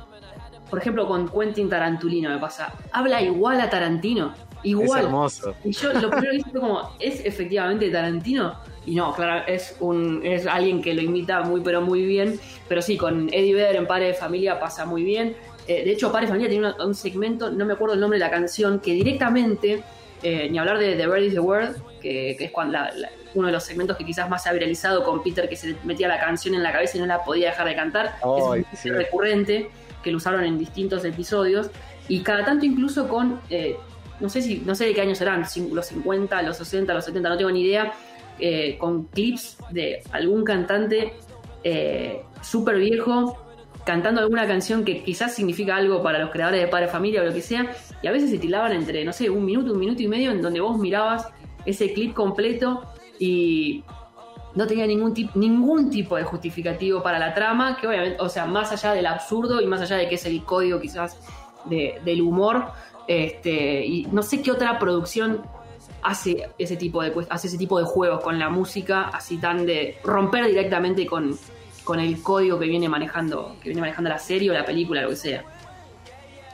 por 0.68 0.78
ejemplo, 0.78 1.06
con 1.06 1.28
Quentin 1.28 1.68
Tarantulino 1.68 2.30
me 2.30 2.38
pasa, 2.38 2.72
habla 2.92 3.20
igual 3.22 3.60
a 3.60 3.68
Tarantino, 3.70 4.34
Es 4.62 4.66
igual. 4.70 5.04
hermoso. 5.04 5.54
Y 5.64 5.72
yo 5.72 5.92
lo 5.92 6.10
primero 6.10 6.30
que 6.32 6.36
hice 6.38 6.50
fue 6.50 6.60
como, 6.60 6.90
¿es 6.98 7.24
efectivamente 7.24 7.90
Tarantino? 7.90 8.54
Y 8.86 8.94
no, 8.94 9.12
claro, 9.14 9.44
es 9.46 9.76
un 9.80 10.22
es 10.24 10.46
alguien 10.46 10.80
que 10.80 10.94
lo 10.94 11.02
imita 11.02 11.42
muy 11.42 11.60
pero 11.60 11.82
muy 11.82 12.02
bien. 12.04 12.40
Pero 12.68 12.80
sí, 12.82 12.96
con 12.96 13.28
Eddie 13.32 13.54
Vedder 13.54 13.76
en 13.76 13.86
Padre 13.86 14.06
de 14.08 14.14
Familia 14.14 14.58
pasa 14.58 14.86
muy 14.86 15.02
bien. 15.04 15.36
Eh, 15.68 15.84
de 15.84 15.92
hecho, 15.92 16.10
Padre 16.10 16.26
de 16.26 16.28
Familia 16.32 16.48
tiene 16.50 16.72
un 16.84 16.94
segmento, 16.94 17.50
no 17.50 17.64
me 17.66 17.74
acuerdo 17.74 17.94
el 17.94 18.00
nombre 18.00 18.18
de 18.18 18.24
la 18.24 18.30
canción, 18.30 18.80
que 18.80 18.92
directamente, 18.94 19.82
eh, 20.22 20.48
ni 20.50 20.58
hablar 20.58 20.78
de 20.78 20.96
The 20.96 21.06
Bird 21.06 21.22
is 21.22 21.32
the 21.34 21.40
Word, 21.40 21.76
que, 22.00 22.34
que 22.38 22.44
es 22.46 22.50
cuando 22.50 22.72
la- 22.74 22.92
la- 22.92 23.10
uno 23.34 23.46
de 23.46 23.52
los 23.52 23.62
segmentos 23.62 23.96
que 23.96 24.04
quizás 24.04 24.28
más 24.28 24.42
se 24.42 24.48
ha 24.48 24.52
viralizado 24.52 25.04
con 25.04 25.22
Peter 25.22 25.48
que 25.48 25.54
se 25.56 25.76
metía 25.84 26.08
la 26.08 26.18
canción 26.18 26.54
en 26.56 26.62
la 26.64 26.72
cabeza 26.72 26.96
y 26.96 27.00
no 27.00 27.06
la 27.06 27.22
podía 27.22 27.50
dejar 27.50 27.66
de 27.68 27.76
cantar. 27.76 28.16
es 28.16 28.22
un 28.24 28.76
sí. 28.76 28.90
recurrente 28.90 29.70
que 30.02 30.10
lo 30.10 30.16
usaron 30.16 30.42
en 30.44 30.58
distintos 30.58 31.04
episodios. 31.04 31.70
Y 32.08 32.20
cada 32.22 32.44
tanto 32.44 32.66
incluso 32.66 33.08
con... 33.08 33.40
eh, 33.50 33.76
no 34.18 34.28
sé 34.28 34.42
si 34.42 34.58
no 34.66 34.74
sé 34.74 34.86
de 34.86 34.94
qué 34.94 35.00
años 35.02 35.16
serán, 35.18 35.44
los 35.72 35.86
50, 35.86 36.42
los 36.42 36.56
60, 36.56 36.92
los 36.92 37.04
70, 37.04 37.28
no 37.28 37.36
tengo 37.38 37.50
ni 37.52 37.62
idea, 37.62 37.92
eh, 38.40 38.76
con 38.78 39.04
clips 39.04 39.56
de 39.70 40.02
algún 40.12 40.42
cantante 40.44 41.14
súper 42.42 42.76
viejo 42.78 43.36
cantando 43.84 44.20
alguna 44.20 44.46
canción 44.46 44.84
que 44.84 45.02
quizás 45.02 45.34
significa 45.34 45.76
algo 45.76 46.02
para 46.02 46.18
los 46.18 46.30
creadores 46.30 46.60
de 46.60 46.68
Padre 46.68 46.88
Familia 46.88 47.22
o 47.22 47.24
lo 47.24 47.32
que 47.32 47.40
sea, 47.42 47.70
y 48.02 48.06
a 48.06 48.12
veces 48.12 48.30
se 48.30 48.38
tiraban 48.38 48.72
entre, 48.72 49.04
no 49.04 49.12
sé, 49.12 49.28
un 49.30 49.44
minuto, 49.44 49.72
un 49.72 49.78
minuto 49.78 50.02
y 50.02 50.08
medio, 50.08 50.30
en 50.30 50.40
donde 50.42 50.60
vos 50.60 50.78
mirabas 50.78 51.28
ese 51.66 51.92
clip 51.92 52.14
completo 52.14 52.82
y 53.18 53.84
no 54.54 54.66
tenía 54.66 54.86
ningún, 54.86 55.14
tip- 55.14 55.34
ningún 55.34 55.90
tipo 55.90 56.16
de 56.16 56.24
justificativo 56.24 57.02
para 57.02 57.18
la 57.18 57.34
trama, 57.34 57.76
que 57.76 57.86
obviamente, 57.86 58.16
o 58.20 58.28
sea, 58.28 58.46
más 58.46 58.72
allá 58.72 58.92
del 58.92 59.06
absurdo 59.06 59.60
y 59.60 59.66
más 59.66 59.80
allá 59.82 59.96
de 59.96 60.08
que 60.08 60.14
es 60.16 60.24
el 60.26 60.42
código 60.44 60.80
quizás 60.80 61.18
de- 61.66 62.00
del 62.04 62.22
humor, 62.22 62.64
este, 63.06 63.84
y 63.86 64.06
no 64.10 64.22
sé 64.22 64.40
qué 64.42 64.50
otra 64.50 64.78
producción 64.78 65.42
hace 66.02 66.48
ese 66.58 66.76
tipo 66.76 67.02
de 67.02 67.12
hace 67.28 67.48
ese 67.48 67.58
tipo 67.58 67.78
de 67.78 67.84
juegos 67.84 68.22
con 68.22 68.38
la 68.38 68.48
música, 68.48 69.02
así 69.12 69.36
tan 69.36 69.66
de 69.66 69.98
romper 70.02 70.46
directamente 70.46 71.04
con, 71.06 71.36
con 71.84 72.00
el 72.00 72.22
código 72.22 72.58
que 72.58 72.66
viene 72.66 72.88
manejando, 72.88 73.56
que 73.62 73.68
viene 73.68 73.82
manejando 73.82 74.08
la 74.10 74.18
serie 74.18 74.50
o 74.50 74.54
la 74.54 74.64
película, 74.64 75.02
lo 75.02 75.10
que 75.10 75.16
sea. 75.16 75.44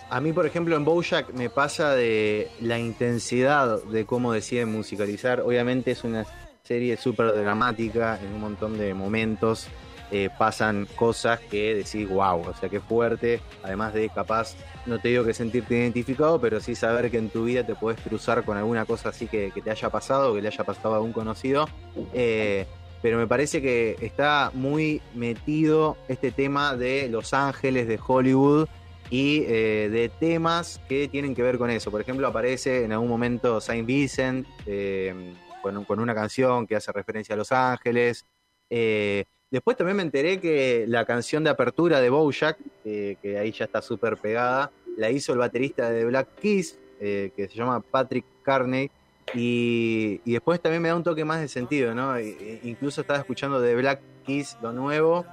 A 0.08 0.20
mí, 0.20 0.32
por 0.32 0.46
ejemplo, 0.46 0.76
en 0.76 0.84
Bojack 0.84 1.32
me 1.32 1.50
pasa 1.50 1.94
de 1.94 2.48
la 2.60 2.78
intensidad 2.78 3.82
de 3.82 4.06
cómo 4.06 4.32
deciden 4.32 4.70
musicalizar. 4.70 5.40
Obviamente 5.40 5.90
es 5.90 6.04
una 6.04 6.25
serie 6.62 6.96
súper 6.96 7.34
dramática, 7.34 8.18
en 8.22 8.34
un 8.34 8.40
montón 8.40 8.78
de 8.78 8.94
momentos 8.94 9.68
eh, 10.12 10.30
pasan 10.38 10.86
cosas 10.94 11.40
que 11.40 11.75
decís, 11.75 12.08
wow, 12.08 12.40
o 12.48 12.54
sea, 12.54 12.68
qué 12.68 12.78
fuerte. 12.78 13.40
Además 13.64 13.94
de 13.94 14.08
capaz, 14.08 14.54
no 14.86 15.00
te 15.00 15.08
digo 15.08 15.25
que 15.25 15.34
sentirte 15.34 15.75
identificado, 15.75 16.40
pero 16.40 16.60
sí 16.60 16.76
saber 16.76 17.10
que 17.10 17.18
en 17.18 17.28
tu 17.28 17.44
vida 17.44 17.66
te 17.66 17.75
puedes 17.75 18.00
cruzar 18.00 18.44
con 18.44 18.56
alguna 18.56 18.84
cosa 18.84 19.08
así 19.08 19.26
que, 19.26 19.50
te 19.50 19.70
haya 19.70 19.90
pasado, 19.90 20.34
que 20.34 20.42
le 20.42 20.48
haya 20.48 20.62
pasado 20.62 20.94
a 20.94 21.00
un 21.00 21.12
conocido. 21.12 21.68
Eh, 22.14 22.66
pero 23.02 23.18
me 23.18 23.26
parece 23.26 23.60
que 23.60 23.96
está 24.00 24.52
muy 24.54 25.02
metido 25.14 25.96
este 26.06 26.30
tema 26.30 26.76
de 26.76 27.08
Los 27.08 27.34
Ángeles, 27.34 27.88
de 27.88 27.98
Hollywood 28.04 28.68
y 29.10 29.44
eh, 29.46 29.88
de 29.90 30.08
temas 30.08 30.80
que 30.88 31.08
tienen 31.08 31.34
que 31.34 31.42
ver 31.42 31.58
con 31.58 31.70
eso. 31.70 31.90
Por 31.90 32.00
ejemplo, 32.00 32.26
aparece 32.26 32.84
en 32.84 32.92
algún 32.92 33.08
momento 33.08 33.60
Saint 33.60 33.86
Vincent 33.86 34.46
eh, 34.66 35.34
con, 35.62 35.84
con, 35.84 36.00
una 36.00 36.14
canción 36.14 36.66
que 36.66 36.76
hace 36.76 36.92
referencia 36.92 37.34
a 37.34 37.38
Los 37.38 37.52
Ángeles. 37.52 38.26
Eh, 38.68 39.25
después 39.50 39.76
también 39.76 39.96
me 39.96 40.02
enteré 40.02 40.40
que 40.40 40.86
la 40.88 41.04
canción 41.04 41.44
de 41.44 41.50
apertura 41.50 42.00
de 42.00 42.10
Bojack, 42.10 42.58
que 42.82 43.38
ahí 43.40 43.52
ya 43.52 43.66
está 43.66 43.80
súper 43.80 44.16
pegada, 44.16 44.72
la 44.96 45.10
hizo 45.10 45.32
el 45.32 45.38
baterista 45.38 45.90
de 45.90 46.04
Black 46.04 46.34
Keys, 46.40 46.78
que 46.98 47.32
se 47.36 47.54
llama 47.54 47.80
Patrick 47.80 48.25
Carney. 48.42 48.90
Y, 49.34 50.18
después 50.25 50.60
también 50.60 50.82
me 50.82 50.88
da 50.88 50.96
un 50.96 51.02
toque 51.02 51.25
más 51.25 51.40
de 51.40 51.48
sentido, 51.48 51.94
¿no? 51.94 52.18
incluso 52.20 53.00
estaba 53.00 53.18
escuchando 53.18 53.60
de 53.60 53.75
Black 53.75 54.00
Keys 54.25 54.56
lo 54.62 54.72
nuevo 54.72 55.26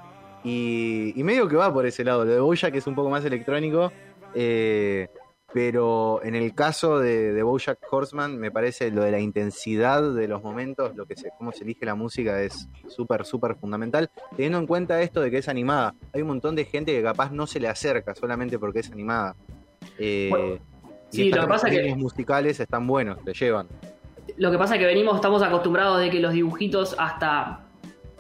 y, 0.44 1.14
medio 1.24 1.48
que 1.48 1.56
va 1.56 1.74
por 1.74 1.86
ese 1.86 2.04
lado. 2.04 2.26
Lo 2.26 2.32
de 2.32 2.40
Bojack 2.40 2.76
es 2.76 2.88
un 2.88 2.96
poco 2.96 3.10
más 3.10 3.24
electrónico. 3.26 3.92
Eh, 4.36 5.08
pero 5.54 6.20
en 6.24 6.34
el 6.34 6.56
caso 6.56 6.98
de, 6.98 7.32
de, 7.32 7.44
Bojack 7.44 7.78
Horseman, 7.92 8.40
me 8.40 8.50
parece 8.50 8.90
lo 8.90 9.04
de 9.04 9.12
la 9.12 9.20
intensidad 9.20 10.02
de 10.02 10.28
los 10.28 10.42
momentos, 10.42 10.96
lo 10.96 11.06
que 11.06 11.16
se, 11.16 11.30
cómo 11.38 11.52
se 11.52 11.64
elige 11.64 11.86
la 11.86 11.94
música 11.94 12.42
es 12.42 12.68
súper, 12.88 13.24
súper 13.24 13.56
fundamental. 13.56 14.10
Teniendo 14.36 14.58
en 14.58 14.66
cuenta 14.66 15.00
esto 15.04 15.22
de 15.22 15.30
que 15.30 15.38
es 15.38 15.48
animada, 15.48 15.94
hay 16.12 16.24
un 16.24 16.30
montón 16.30 16.56
de 16.56 16.66
gente 16.66 16.92
que 16.92 17.04
capaz 17.04 17.32
no 17.32 17.46
se 17.46 17.60
le 17.60 17.68
acerca 17.68 18.16
solamente 18.16 18.58
porque 18.58 18.80
es 18.80 18.92
animada. 18.92 19.36
Eh, 20.00 20.60
sí, 21.10 21.30
lo 21.30 21.42
que 21.42 21.48
pasa 21.48 21.70
que 21.70 21.84
los 21.84 21.98
musicales 21.98 22.60
están 22.60 22.88
buenos, 22.88 23.24
te 23.24 23.34
llevan. 23.34 23.68
Lo 24.38 24.50
que 24.50 24.58
pasa 24.58 24.74
es 24.74 24.80
que 24.80 24.88
venimos, 24.88 25.16
estamos 25.16 25.44
acostumbrados 25.44 26.00
de 26.00 26.10
que 26.10 26.20
los 26.20 26.34
dibujitos 26.34 26.96
hasta 26.98 27.68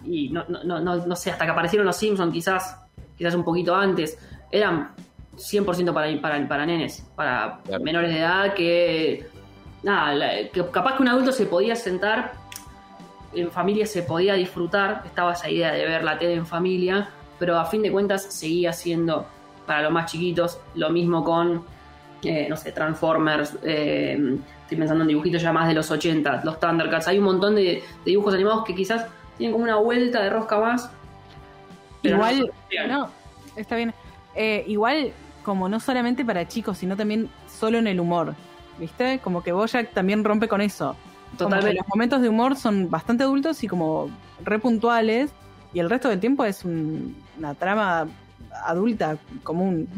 y 0.05 0.29
no, 0.29 0.45
no, 0.47 0.79
no, 0.79 0.95
no 0.95 1.15
sé, 1.15 1.31
hasta 1.31 1.45
que 1.45 1.51
aparecieron 1.51 1.85
los 1.85 1.95
Simpsons 1.95 2.33
quizás, 2.33 2.79
quizás 3.17 3.35
un 3.35 3.43
poquito 3.43 3.75
antes, 3.75 4.17
eran 4.51 4.91
100% 5.35 5.93
para, 5.93 6.21
para, 6.21 6.47
para 6.47 6.65
nenes, 6.65 7.07
para 7.15 7.59
menores 7.81 8.11
de 8.11 8.19
edad, 8.19 8.53
que 8.53 9.27
nada, 9.81 10.49
que 10.51 10.65
capaz 10.71 10.95
que 10.95 11.03
un 11.03 11.09
adulto 11.09 11.31
se 11.31 11.45
podía 11.45 11.75
sentar, 11.75 12.33
en 13.33 13.51
familia 13.51 13.85
se 13.85 14.03
podía 14.03 14.35
disfrutar, 14.35 15.01
estaba 15.05 15.33
esa 15.33 15.49
idea 15.49 15.71
de 15.71 15.85
ver 15.85 16.03
la 16.03 16.17
tele 16.17 16.35
en 16.35 16.45
familia, 16.45 17.09
pero 17.39 17.57
a 17.57 17.65
fin 17.65 17.81
de 17.81 17.91
cuentas 17.91 18.23
seguía 18.23 18.73
siendo 18.73 19.25
para 19.65 19.81
los 19.81 19.91
más 19.91 20.11
chiquitos, 20.11 20.59
lo 20.75 20.89
mismo 20.89 21.23
con, 21.23 21.63
eh, 22.23 22.47
no 22.49 22.55
sé, 22.55 22.71
Transformers, 22.71 23.57
eh, 23.63 24.37
estoy 24.61 24.77
pensando 24.77 25.03
en 25.03 25.07
dibujitos 25.07 25.41
ya 25.41 25.51
más 25.51 25.67
de 25.67 25.73
los 25.73 25.89
80, 25.89 26.41
los 26.43 26.59
Thundercats, 26.59 27.07
hay 27.07 27.17
un 27.17 27.25
montón 27.25 27.55
de 27.55 27.83
dibujos 28.05 28.33
animados 28.33 28.63
que 28.65 28.75
quizás 28.75 29.07
tienen 29.43 29.51
como 29.51 29.65
una 29.65 29.75
vuelta 29.75 30.23
de 30.23 30.29
rosca 30.29 30.57
más. 30.57 30.89
Igual, 32.01 32.49
no, 32.87 33.09
está 33.57 33.75
bien. 33.75 33.93
Eh, 34.35 34.63
igual, 34.67 35.11
como 35.43 35.67
no 35.67 35.81
solamente 35.81 36.23
para 36.23 36.47
chicos, 36.47 36.77
sino 36.77 36.95
también 36.95 37.29
solo 37.49 37.77
en 37.77 37.87
el 37.87 37.99
humor. 37.99 38.35
¿Viste? 38.79 39.19
Como 39.21 39.43
que 39.43 39.51
Bojack 39.51 39.91
también 39.91 40.23
rompe 40.23 40.47
con 40.47 40.61
eso. 40.61 40.95
Totalmente. 41.37 41.75
los 41.75 41.85
momentos 41.89 42.21
de 42.21 42.29
humor 42.29 42.55
son 42.55 42.89
bastante 42.89 43.25
adultos 43.25 43.61
y 43.65 43.67
como 43.67 44.09
re 44.45 44.59
puntuales. 44.59 45.31
Y 45.73 45.79
el 45.79 45.89
resto 45.89 46.07
del 46.07 46.21
tiempo 46.21 46.45
es 46.45 46.63
una 46.63 47.53
trama 47.55 48.07
adulta 48.65 49.17
común. 49.43 49.89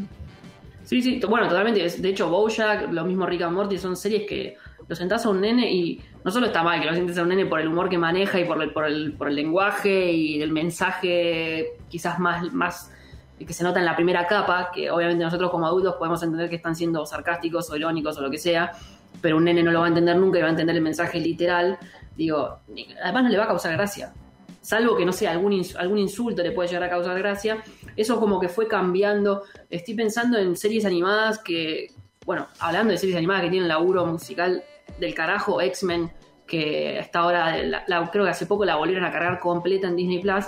Sí, 0.82 1.02
sí, 1.02 1.20
bueno, 1.28 1.46
totalmente. 1.46 1.88
De 1.88 2.08
hecho, 2.08 2.28
Bojack, 2.28 2.90
lo 2.90 3.04
mismo 3.04 3.26
Rick 3.26 3.42
and 3.42 3.54
Morty, 3.54 3.78
son 3.78 3.96
series 3.96 4.26
que 4.26 4.56
lo 4.88 4.96
sentás 4.96 5.24
a 5.24 5.28
un 5.28 5.40
nene 5.40 5.70
y 5.70 6.02
no 6.26 6.32
solo 6.32 6.46
está 6.46 6.64
mal 6.64 6.80
que 6.80 6.86
lo 6.86 6.92
sientes 6.92 7.16
a 7.18 7.22
un 7.22 7.28
nene 7.28 7.46
por 7.46 7.60
el 7.60 7.68
humor 7.68 7.88
que 7.88 7.98
maneja 7.98 8.40
y 8.40 8.44
por 8.44 8.60
el, 8.60 8.72
por 8.72 8.84
el, 8.84 9.12
por 9.12 9.28
el 9.28 9.36
lenguaje 9.36 10.10
y 10.10 10.42
el 10.42 10.50
mensaje 10.50 11.74
quizás 11.88 12.18
más, 12.18 12.52
más 12.52 12.90
que 13.38 13.52
se 13.52 13.62
nota 13.62 13.78
en 13.78 13.84
la 13.84 13.94
primera 13.94 14.26
capa, 14.26 14.72
que 14.74 14.90
obviamente 14.90 15.22
nosotros 15.22 15.52
como 15.52 15.68
adultos 15.68 15.94
podemos 15.94 16.20
entender 16.24 16.50
que 16.50 16.56
están 16.56 16.74
siendo 16.74 17.06
sarcásticos 17.06 17.70
o 17.70 17.76
irónicos 17.76 18.18
o 18.18 18.22
lo 18.22 18.28
que 18.28 18.38
sea, 18.38 18.72
pero 19.20 19.36
un 19.36 19.44
nene 19.44 19.62
no 19.62 19.70
lo 19.70 19.78
va 19.78 19.84
a 19.84 19.88
entender 19.88 20.16
nunca 20.16 20.40
y 20.40 20.42
va 20.42 20.48
a 20.48 20.50
entender 20.50 20.74
el 20.74 20.82
mensaje 20.82 21.20
literal. 21.20 21.78
Digo, 22.16 22.58
además 23.04 23.22
no 23.22 23.28
le 23.28 23.38
va 23.38 23.44
a 23.44 23.48
causar 23.48 23.74
gracia. 23.74 24.12
Salvo 24.60 24.96
que, 24.96 25.06
no 25.06 25.12
sé, 25.12 25.28
algún, 25.28 25.64
algún 25.78 25.98
insulto 25.98 26.42
le 26.42 26.50
puede 26.50 26.70
llegar 26.70 26.82
a 26.82 26.90
causar 26.90 27.16
gracia. 27.16 27.62
Eso 27.94 28.18
como 28.18 28.40
que 28.40 28.48
fue 28.48 28.66
cambiando. 28.66 29.44
Estoy 29.70 29.94
pensando 29.94 30.38
en 30.38 30.56
series 30.56 30.86
animadas 30.86 31.38
que, 31.38 31.92
bueno, 32.24 32.48
hablando 32.58 32.90
de 32.90 32.98
series 32.98 33.16
animadas 33.16 33.44
que 33.44 33.50
tienen 33.50 33.68
laburo 33.68 34.04
musical 34.06 34.64
del 34.98 35.14
carajo, 35.14 35.60
X-Men, 35.60 36.10
que 36.46 36.98
hasta 36.98 37.20
ahora, 37.20 37.62
la, 37.62 38.10
creo 38.10 38.24
que 38.24 38.30
hace 38.30 38.46
poco 38.46 38.64
la 38.64 38.76
volvieron 38.76 39.04
a 39.04 39.10
cargar 39.10 39.38
completa 39.40 39.88
en 39.88 39.96
Disney 39.96 40.20
Plus. 40.20 40.44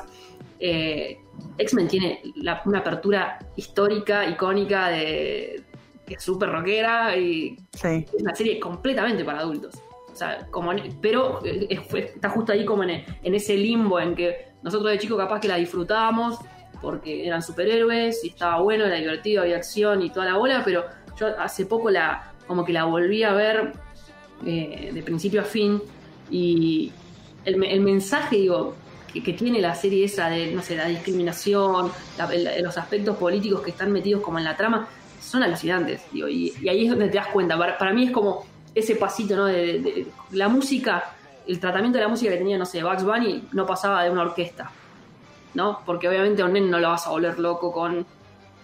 Eh, 0.61 1.19
X-Men 1.59 1.89
tiene 1.89 2.23
una 2.65 2.79
apertura 2.79 3.39
histórica, 3.57 4.29
icónica, 4.29 4.89
de, 4.89 5.63
súper 6.19 6.51
rockera 6.51 7.17
y 7.17 7.57
es 7.75 8.15
una 8.19 8.35
serie 8.35 8.59
completamente 8.59 9.25
para 9.25 9.41
adultos. 9.41 9.75
O 10.11 10.17
sea, 10.17 10.47
como, 10.51 10.73
pero 11.01 11.45
eh, 11.45 11.69
está 11.93 12.31
justo 12.31 12.53
ahí 12.53 12.65
como 12.65 12.83
en, 12.83 13.05
ese 13.23 13.57
limbo 13.57 14.01
en 14.01 14.15
que 14.15 14.49
nosotros 14.63 14.91
de 14.91 14.99
chicos 14.99 15.19
capaz 15.19 15.41
que 15.41 15.49
la 15.49 15.57
disfrutábamos 15.57 16.39
porque 16.81 17.27
eran 17.27 17.43
superhéroes 17.43 18.25
y 18.25 18.29
estaba 18.29 18.61
bueno, 18.61 18.87
era 18.87 18.97
divertido, 18.97 19.43
había 19.43 19.57
acción 19.57 20.03
y 20.03 20.11
toda 20.11 20.27
la 20.27 20.37
bola, 20.37 20.63
pero 20.65 20.85
yo 21.17 21.29
hace 21.39 21.67
poco 21.67 21.91
la 21.91 22.33
como 22.47 22.65
que 22.65 22.73
la 22.73 22.85
volví 22.85 23.23
a 23.23 23.33
ver 23.33 23.73
eh, 24.47 24.91
de 24.93 25.03
principio 25.03 25.41
a 25.41 25.45
fin. 25.45 25.81
Y 26.31 26.93
el, 27.45 27.81
mensaje, 27.81 28.37
digo, 28.37 28.75
que, 29.13 29.33
tiene 29.33 29.61
la 29.61 29.75
serie 29.75 30.05
esa 30.05 30.29
de, 30.29 30.53
no 30.53 30.63
sé, 30.63 30.77
la 30.77 30.87
discriminación, 30.87 31.91
los 32.63 32.79
aspectos 32.79 33.17
políticos 33.17 33.63
que 33.63 33.71
están 33.71 33.93
metidos 33.93 34.23
como 34.23 34.39
en 34.39 34.45
la 34.45 34.57
trama, 34.57 34.89
son 35.21 35.43
alucinantes, 35.43 36.03
y, 36.13 36.69
ahí 36.69 36.85
es 36.85 36.91
donde 36.91 37.09
te 37.09 37.17
das 37.17 37.29
cuenta. 37.29 37.59
Para, 37.79 37.93
mí 37.93 38.05
es 38.05 38.11
como 38.11 38.47
ese 38.75 38.95
pasito, 38.97 39.37
¿no? 39.37 39.47
De, 39.47 40.07
la 40.33 40.49
música, 40.49 41.13
el 41.47 41.59
tratamiento 41.59 41.99
de 41.99 42.05
la 42.05 42.09
música 42.09 42.31
que 42.31 42.39
tenía, 42.39 42.59
no 42.59 42.67
sé, 42.67 42.83
Bugs 42.83 43.05
Bunny 43.05 43.49
no 43.53 43.67
pasaba 43.67 44.05
de 44.05 44.11
una 44.11 44.23
orquesta, 44.23 44.71
¿no? 45.55 45.81
Porque 45.85 46.09
obviamente 46.09 46.43
a 46.43 46.45
un 46.45 46.53
nene 46.53 46.69
no 46.69 46.79
lo 46.79 46.89
vas 46.89 47.07
a 47.07 47.11
volver 47.11 47.39
loco 47.39 47.73
con... 47.73 48.07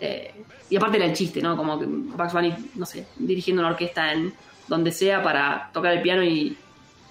Eh, 0.01 0.33
y 0.71 0.77
aparte 0.77 0.97
era 0.97 1.07
el 1.07 1.13
chiste, 1.15 1.41
¿no? 1.41 1.57
Como 1.57 1.79
que 1.79 1.87
Bugs 1.87 2.33
Bunny, 2.33 2.55
no 2.77 2.87
sé, 2.87 3.07
dirigiendo 3.17 3.63
una 3.63 3.71
orquesta 3.71 4.13
en 4.13 4.33
donde 4.69 4.93
sea 4.93 5.23
para 5.23 5.71
tocar 5.73 5.93
el 5.93 6.03
piano 6.03 6.23
y, 6.23 6.57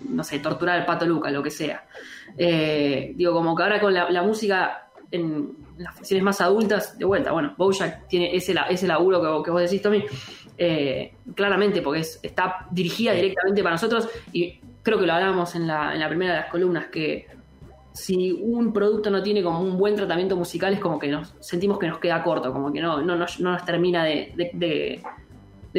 no 0.09 0.23
sé, 0.23 0.39
torturar 0.39 0.79
al 0.79 0.85
pato 0.85 1.05
Luca, 1.05 1.29
lo 1.31 1.43
que 1.43 1.51
sea. 1.51 1.85
Eh, 2.37 3.13
digo, 3.15 3.33
como 3.33 3.55
que 3.55 3.63
ahora 3.63 3.79
con 3.79 3.93
la, 3.93 4.23
música 4.23 4.89
en 5.11 5.51
las 5.77 5.95
ficciones 5.95 6.23
más 6.23 6.41
adultas, 6.41 6.97
de 6.97 7.05
vuelta, 7.05 7.31
bueno, 7.31 7.53
Bojack 7.57 8.07
tiene 8.07 8.35
ese, 8.35 8.55
ese 8.69 8.87
laburo 8.87 9.21
que, 9.21 9.45
que 9.45 9.51
vos 9.51 9.61
decís, 9.61 9.81
Tommy, 9.81 10.03
eh, 10.57 11.13
claramente, 11.35 11.81
porque 11.81 12.01
está 12.01 12.67
dirigida 12.71 13.13
directamente 13.13 13.63
para 13.63 13.75
nosotros 13.75 14.09
y 14.31 14.59
creo 14.81 14.99
que 14.99 15.05
lo 15.05 15.13
hablábamos 15.13 15.55
en 15.55 15.67
la, 15.67 15.93
en 15.93 15.99
la 15.99 16.09
primera 16.09 16.33
de 16.33 16.39
las 16.41 16.51
columnas, 16.51 16.87
que 16.87 17.27
si 17.93 18.31
un 18.31 18.73
producto 18.73 19.09
no 19.09 19.21
tiene 19.21 19.43
como 19.43 19.61
un 19.61 19.77
buen 19.77 19.95
tratamiento 19.95 20.35
musical 20.35 20.73
es 20.73 20.79
como 20.79 20.97
que 20.97 21.07
nos 21.07 21.35
sentimos 21.39 21.77
que 21.77 21.87
nos 21.87 21.99
queda 21.99 22.23
corto, 22.23 22.51
como 22.51 22.73
que 22.73 22.81
no, 22.81 23.01
no, 23.01 23.15
no, 23.15 23.25
nos 23.39 23.65
termina 23.65 24.03
de, 24.03 24.33
de 24.53 25.03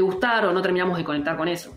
gustar 0.00 0.46
o 0.46 0.52
no 0.52 0.60
terminamos 0.62 0.98
de 0.98 1.04
conectar 1.04 1.36
con 1.36 1.48
eso. 1.48 1.74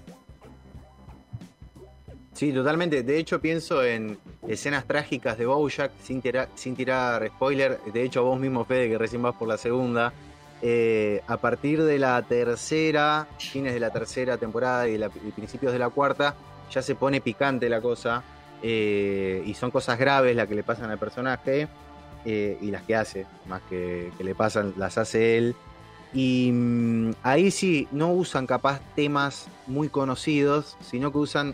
Sí, 2.34 2.54
totalmente. 2.54 3.02
De 3.02 3.18
hecho, 3.18 3.42
pienso 3.42 3.84
en 3.84 4.20
escenas 4.48 4.86
trágicas 4.86 5.40
de 5.40 5.48
Bojack, 5.48 5.92
sin, 6.04 6.22
sin 6.54 6.76
tirar 6.76 7.28
spoiler. 7.30 7.80
De 7.92 8.04
hecho, 8.04 8.24
vos 8.24 8.40
mismo, 8.40 8.64
Fede, 8.64 8.90
que 8.90 8.98
recién 9.00 9.24
vas 9.24 9.36
por 9.36 9.48
la 9.48 9.58
segunda. 9.58 10.14
Eh, 10.62 11.22
a 11.28 11.38
partir 11.38 11.84
de 11.84 12.00
la 12.00 12.22
tercera, 12.22 13.28
fines 13.40 13.74
de 13.74 13.80
la 13.80 13.92
tercera 13.92 14.38
temporada 14.38 14.88
y, 14.88 15.00
principios 15.36 15.74
de 15.74 15.80
la 15.80 15.90
cuarta, 15.90 16.36
ya 16.72 16.82
se 16.82 16.94
pone 16.96 17.22
picante 17.22 17.70
la 17.70 17.82
cosa. 17.82 18.24
Eh, 18.62 19.44
y 19.46 19.54
son 19.54 19.72
cosas 19.72 20.00
graves 20.00 20.36
las 20.36 20.48
que 20.48 20.56
le 20.56 20.64
pasan 20.64 20.90
al 20.90 20.98
personaje 20.98 21.68
eh, 22.26 22.58
y 22.60 22.72
las 22.72 22.82
que 22.84 22.96
hace, 22.96 23.26
más 23.48 23.62
que 23.70 24.12
le 24.20 24.36
pasan, 24.36 24.74
las 24.78 24.98
hace 24.98 25.38
él. 25.38 25.56
Y 26.14 26.52
mm, 26.54 27.12
ahí 27.24 27.52
sí, 27.52 27.88
no 27.92 28.12
usan 28.14 28.48
capaz 28.48 28.82
temas 28.96 29.48
muy 29.68 29.90
conocidos, 29.90 30.78
sino 30.82 31.12
que 31.12 31.18
usan, 31.18 31.54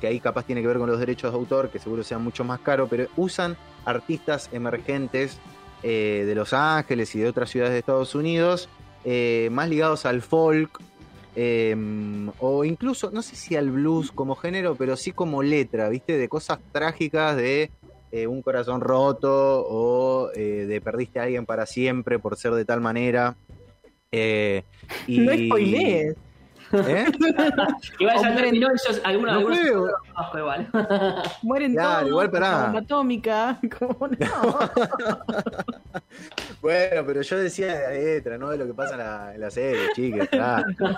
que 0.00 0.06
ahí 0.06 0.20
capaz 0.20 0.44
tiene 0.44 0.60
que 0.60 0.68
ver 0.68 0.78
con 0.78 0.90
los 0.90 1.00
derechos 1.00 1.32
de 1.32 1.38
autor, 1.38 1.70
que 1.70 1.78
seguro 1.78 2.02
sean 2.04 2.22
mucho 2.22 2.44
más 2.44 2.60
caros, 2.60 2.88
pero 2.90 3.06
usan 3.16 3.56
artistas 3.84 4.50
emergentes 4.52 5.38
eh, 5.82 6.24
de 6.26 6.34
Los 6.34 6.52
Ángeles 6.52 7.14
y 7.14 7.20
de 7.20 7.28
otras 7.28 7.50
ciudades 7.50 7.72
de 7.72 7.78
Estados 7.78 8.14
Unidos, 8.14 8.68
eh, 9.04 9.48
más 9.52 9.68
ligados 9.68 10.06
al 10.06 10.22
folk, 10.22 10.80
em, 11.36 12.30
o 12.38 12.64
incluso, 12.64 13.10
no 13.10 13.22
sé 13.22 13.36
si 13.36 13.56
al 13.56 13.70
blues 13.70 14.12
como 14.12 14.36
género, 14.36 14.76
pero 14.76 14.96
sí 14.96 15.12
como 15.12 15.42
letra, 15.42 15.88
¿viste? 15.88 16.16
De 16.16 16.28
cosas 16.28 16.58
trágicas 16.72 17.36
de 17.36 17.70
eh, 18.12 18.26
un 18.26 18.42
corazón 18.42 18.80
roto 18.80 19.66
o 19.68 20.30
de 20.34 20.80
perdiste 20.82 21.18
a 21.18 21.24
alguien 21.24 21.46
para 21.46 21.66
siempre 21.66 22.18
por 22.18 22.36
ser 22.36 22.52
de 22.52 22.64
tal 22.64 22.80
manera. 22.80 23.36
Eh, 24.16 24.64
y... 25.06 25.18
No 25.18 25.32
spoilees. 25.32 26.16
¿Eh? 26.72 27.06
igual 28.00 28.16
ya 28.20 28.34
terminó 28.34 28.68
ellos, 28.68 29.00
algunos, 29.04 29.32
no 29.32 29.38
algunos 29.38 29.58
igual. 30.34 30.68
Mueren 31.42 31.76
todos. 31.76 32.08
Igual 32.08 32.30
para. 32.30 32.64
Bomba 32.64 32.80
atómica. 32.80 33.60
Bueno, 36.60 37.02
pero 37.06 37.22
yo 37.22 37.36
decía 37.36 37.66
de 37.66 37.82
la 37.82 37.90
letra, 37.90 38.38
no 38.38 38.50
de 38.50 38.58
lo 38.58 38.66
que 38.66 38.74
pasa 38.74 38.92
en 38.94 38.98
la, 38.98 39.34
en 39.34 39.40
la 39.40 39.50
serie, 39.50 39.92
chicas. 39.94 40.28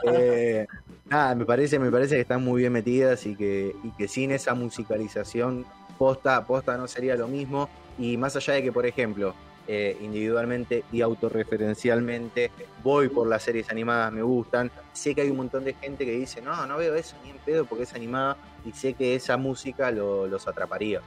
Eh, 0.04 0.66
nada, 1.06 1.34
me 1.34 1.44
parece, 1.44 1.78
me 1.78 1.90
parece 1.90 2.14
que 2.14 2.20
están 2.22 2.42
muy 2.42 2.62
bien 2.62 2.72
metidas 2.72 3.26
y 3.26 3.34
que, 3.34 3.74
y 3.82 3.90
que 3.92 4.08
sin 4.08 4.30
esa 4.30 4.54
musicalización 4.54 5.66
posta, 5.98 6.44
posta 6.44 6.76
no 6.76 6.86
sería 6.86 7.16
lo 7.16 7.28
mismo. 7.28 7.68
Y 7.98 8.16
más 8.16 8.36
allá 8.36 8.54
de 8.54 8.62
que, 8.62 8.72
por 8.72 8.86
ejemplo, 8.86 9.34
eh, 9.68 9.96
individualmente 10.00 10.84
y 10.92 11.00
autorreferencialmente 11.00 12.50
voy 12.82 13.08
por 13.08 13.26
las 13.26 13.42
series 13.42 13.70
animadas, 13.70 14.12
me 14.12 14.22
gustan. 14.22 14.70
Sé 14.92 15.14
que 15.14 15.22
hay 15.22 15.30
un 15.30 15.38
montón 15.38 15.64
de 15.64 15.74
gente 15.74 16.04
que 16.04 16.12
dice, 16.12 16.40
no, 16.40 16.66
no 16.66 16.76
veo 16.76 16.94
eso 16.94 17.16
ni 17.24 17.30
en 17.30 17.38
pedo 17.38 17.64
porque 17.64 17.84
es 17.84 17.94
animada 17.94 18.36
y 18.64 18.72
sé 18.72 18.94
que 18.94 19.14
esa 19.14 19.36
música 19.36 19.90
los 19.90 20.46
atraparía. 20.46 21.00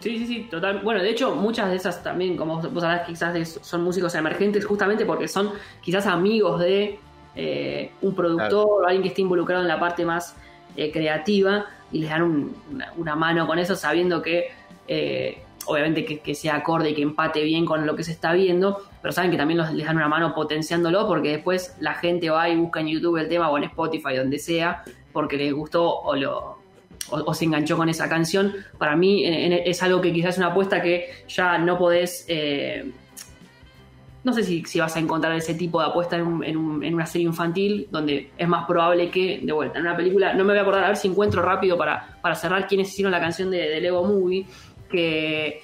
Sí, 0.00 0.18
sí, 0.18 0.26
sí, 0.26 0.48
total. 0.50 0.80
Bueno, 0.80 1.02
de 1.02 1.10
hecho, 1.10 1.34
muchas 1.34 1.70
de 1.70 1.76
esas 1.76 2.02
también, 2.02 2.36
como 2.36 2.60
vos 2.60 2.82
sabés, 2.82 3.06
quizás 3.06 3.58
son 3.62 3.82
músicos 3.82 4.14
emergentes 4.14 4.64
justamente 4.66 5.06
porque 5.06 5.28
son 5.28 5.52
quizás 5.80 6.06
amigos 6.06 6.60
de 6.60 6.98
eh, 7.34 7.90
un 8.02 8.14
productor 8.14 8.82
o 8.82 8.86
alguien 8.86 9.02
que 9.02 9.08
esté 9.08 9.22
involucrado 9.22 9.62
en 9.62 9.68
la 9.68 9.80
parte 9.80 10.04
más 10.04 10.36
eh, 10.76 10.92
creativa 10.92 11.66
y 11.90 12.00
les 12.00 12.10
dan 12.10 12.50
una, 12.96 13.16
mano 13.16 13.46
con 13.46 13.58
eso 13.58 13.76
sabiendo 13.76 14.20
que 14.20 14.48
eh, 14.86 15.43
obviamente 15.66 16.04
que, 16.04 16.34
sea 16.34 16.56
acorde 16.56 16.90
y 16.90 16.94
que 16.94 17.02
empate 17.02 17.42
bien 17.42 17.64
con 17.64 17.86
lo 17.86 17.96
que 17.96 18.04
se 18.04 18.12
está 18.12 18.32
viendo, 18.32 18.82
pero 19.02 19.12
saben 19.12 19.30
que 19.30 19.36
también 19.36 19.60
les 19.76 19.86
dan 19.86 19.96
una 19.96 20.08
mano 20.08 20.34
potenciándolo 20.34 21.06
porque 21.06 21.30
después 21.30 21.76
la 21.80 21.94
gente 21.94 22.30
va 22.30 22.48
y 22.48 22.56
busca 22.56 22.80
en 22.80 22.88
YouTube 22.88 23.16
el 23.18 23.28
tema 23.28 23.50
o 23.50 23.58
en 23.58 23.64
Spotify, 23.64 24.16
donde 24.16 24.38
sea, 24.38 24.82
porque 25.12 25.36
les 25.36 25.52
gustó 25.52 26.00
o 26.00 26.16
lo 26.16 26.64
o, 27.10 27.34
se 27.34 27.44
enganchó 27.44 27.76
con 27.76 27.88
esa 27.88 28.08
canción. 28.08 28.54
Para 28.78 28.96
mí 28.96 29.24
es 29.24 29.82
algo 29.82 30.00
que 30.00 30.12
quizás 30.12 30.34
es 30.34 30.38
una 30.38 30.48
apuesta 30.48 30.82
que 30.82 31.10
ya 31.28 31.58
no 31.58 31.78
podés... 31.78 32.24
Eh, 32.28 32.92
no 34.22 34.32
sé 34.32 34.42
si, 34.42 34.80
vas 34.80 34.96
a 34.96 35.00
encontrar 35.00 35.34
ese 35.34 35.52
tipo 35.52 35.80
de 35.80 35.88
apuesta 35.88 36.16
en, 36.16 36.56
una 36.56 37.04
serie 37.04 37.26
infantil, 37.26 37.88
donde 37.90 38.30
es 38.38 38.48
más 38.48 38.64
probable 38.64 39.10
que, 39.10 39.40
de 39.42 39.52
vuelta, 39.52 39.78
en 39.78 39.84
una 39.84 39.94
película, 39.94 40.32
no 40.32 40.44
me 40.44 40.54
voy 40.54 40.58
a 40.58 40.62
acordar, 40.62 40.84
a 40.84 40.88
ver 40.88 40.96
si 40.96 41.08
encuentro 41.08 41.42
rápido 41.42 41.76
para, 41.76 42.18
para 42.22 42.34
cerrar 42.34 42.66
quiénes 42.66 42.88
hicieron 42.88 43.12
la 43.12 43.20
canción 43.20 43.50
de, 43.50 43.58
de 43.68 43.82
Lego 43.82 44.02
Movie, 44.02 44.46
que 44.90 45.62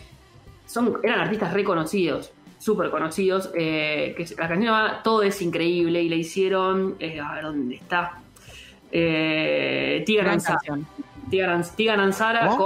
son, 0.66 0.98
eran 1.02 1.20
artistas 1.20 1.52
reconocidos, 1.52 2.32
súper 2.58 2.90
conocidos, 2.90 3.50
eh, 3.54 4.14
que 4.16 4.26
la 4.36 4.48
canción 4.48 4.72
va 4.72 5.02
Todo 5.02 5.22
es 5.22 5.40
increíble 5.42 6.02
y 6.02 6.08
le 6.08 6.16
hicieron, 6.16 6.96
eh, 7.00 7.18
a 7.18 7.34
ver 7.34 7.44
dónde 7.44 7.76
está, 7.76 8.18
eh, 8.92 10.02
Tiga 10.06 11.96
Nanzara 11.96 12.56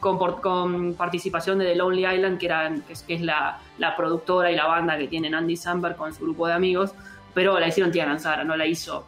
con, 0.00 0.18
con, 0.40 0.94
participación 0.94 1.58
de 1.58 1.66
The 1.66 1.76
Lonely 1.76 2.06
Island, 2.06 2.38
que, 2.38 2.46
era, 2.46 2.74
que 3.06 3.14
es, 3.14 3.20
la, 3.22 3.60
productora 3.96 4.50
y 4.50 4.56
la 4.56 4.66
banda 4.66 4.98
que 4.98 5.08
tienen 5.08 5.34
Andy 5.34 5.56
Samberg 5.56 5.96
con 5.96 6.12
su 6.12 6.24
grupo 6.24 6.46
de 6.46 6.54
amigos, 6.54 6.92
pero 7.32 7.58
la 7.58 7.68
hicieron 7.68 7.92
Tiga 7.92 8.06
Nanzara, 8.06 8.44
no 8.44 8.56
la 8.56 8.66
hizo 8.66 9.06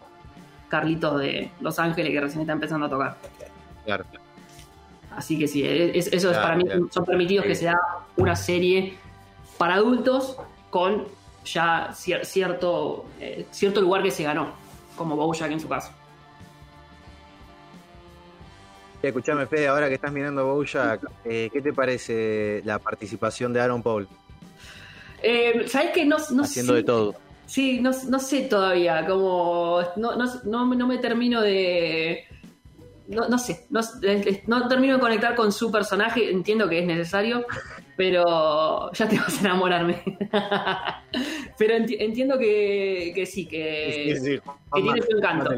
Carlitos 0.69 1.21
de 1.21 1.51
Los 1.61 1.79
Ángeles, 1.79 2.12
que 2.12 2.21
recién 2.21 2.40
está 2.42 2.53
empezando 2.53 2.87
a 2.87 2.90
tocar. 2.90 3.16
Claro. 3.85 4.05
Así 5.16 5.38
que 5.38 5.48
sí, 5.48 5.62
eso 5.64 6.31
es 6.31 6.37
para 6.37 6.57
mí, 6.57 6.64
son 6.90 7.05
permitidos 7.07 7.46
que 7.46 7.55
sea 7.55 7.79
una 8.16 8.37
serie 8.37 8.98
para 9.57 9.76
adultos 9.76 10.37
con 10.68 11.07
ya 11.42 11.90
cierto, 11.94 13.07
eh, 13.18 13.46
cierto 13.50 13.81
lugar 13.81 14.02
que 14.02 14.11
se 14.11 14.24
ganó, 14.24 14.52
como 14.94 15.16
Bojack 15.16 15.50
en 15.50 15.61
su 15.61 15.68
caso. 15.68 15.90
Escuchame, 19.00 19.46
Fede, 19.46 19.68
ahora 19.68 19.88
que 19.88 19.94
estás 19.94 20.12
mirando 20.12 20.55
Bojack, 20.55 21.09
eh, 21.24 21.48
¿qué 21.50 21.62
te 21.62 21.72
parece 21.72 22.61
la 22.64 22.79
participación 22.79 23.52
de 23.55 23.61
Aaron 23.61 23.83
Paul? 23.83 24.07
Eh, 25.22 25.64
¿Sabes 25.66 25.92
que 25.92 26.05
no, 26.05 26.16
no 26.33 26.42
Haciendo 26.42 26.74
de 26.74 26.83
todo. 26.83 27.14
Sí, 27.46 27.81
no, 27.81 27.92
no, 28.09 28.18
sé 28.18 28.42
todavía, 28.42 29.07
como 29.07 29.81
no, 29.96 30.16
no, 30.16 30.74
no 30.74 30.87
me 30.87 30.98
termino 30.98 31.40
de, 31.40 32.26
no, 33.09 33.29
no 33.29 33.38
sé, 33.38 33.66
no, 33.71 33.81
no, 34.47 34.69
termino 34.69 34.95
de 34.95 35.01
conectar 35.01 35.35
con 35.35 35.53
su 35.53 35.71
personaje, 35.71 36.31
entiendo 36.31 36.69
que 36.69 36.81
es 36.81 36.87
necesario, 36.87 37.47
pero 37.97 38.92
ya 38.92 39.09
te 39.09 39.16
vas 39.16 39.38
a 39.38 39.40
enamorarme. 39.40 40.03
pero 41.59 41.75
entiendo 41.75 42.38
que, 42.38 43.12
que, 43.14 43.27
sí, 43.27 43.47
que, 43.47 44.40
que 44.75 44.83
tiene 44.83 45.03
su 45.03 45.16
encanto. 45.16 45.51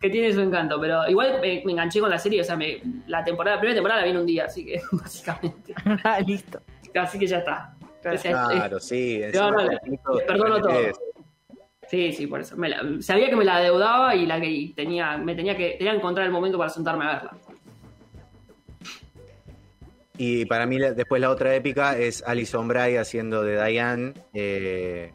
Que 0.00 0.10
tiene 0.10 0.32
su 0.32 0.40
encanto, 0.40 0.80
pero 0.80 1.08
igual 1.08 1.40
me, 1.40 1.62
enganché 1.62 2.00
con 2.00 2.10
la 2.10 2.18
serie, 2.18 2.40
o 2.40 2.44
sea, 2.44 2.56
me, 2.56 2.80
la 3.06 3.24
temporada, 3.24 3.56
la 3.56 3.60
primera 3.60 3.76
temporada 3.76 4.00
la 4.00 4.06
vi 4.06 4.10
en 4.12 4.18
un 4.18 4.26
día, 4.26 4.44
así 4.46 4.64
que 4.64 4.80
básicamente. 4.92 5.74
ah, 6.04 6.20
listo. 6.20 6.60
Así 6.94 7.18
que 7.18 7.26
ya 7.26 7.38
está. 7.38 7.76
Claro, 8.22 8.78
sí. 8.78 9.20
perdono 10.26 10.60
todo. 10.60 10.78
Sí, 11.88 12.12
sí, 12.12 12.26
por 12.26 12.40
eso. 12.40 12.56
sabía 13.00 13.30
que 13.30 13.36
me 13.36 13.44
la 13.44 13.60
deudaba 13.60 14.14
y 14.14 14.26
la 14.26 14.40
que 14.40 14.72
tenía, 14.74 15.16
me 15.16 15.34
tenía 15.34 15.56
que, 15.56 15.76
tenía 15.78 15.92
que 15.92 15.98
encontrar 15.98 16.26
el 16.26 16.32
momento 16.32 16.58
para 16.58 16.70
sentarme 16.70 17.04
a 17.04 17.12
verla. 17.12 17.30
Y 20.18 20.46
para 20.46 20.66
mí 20.66 20.78
después 20.78 21.20
la 21.20 21.30
otra 21.30 21.54
épica 21.54 21.96
es 21.96 22.24
Alison 22.26 22.68
Bray 22.68 22.96
haciendo 22.96 23.42
de 23.42 23.62
Diane. 23.62 24.14
Eh, 24.32 25.12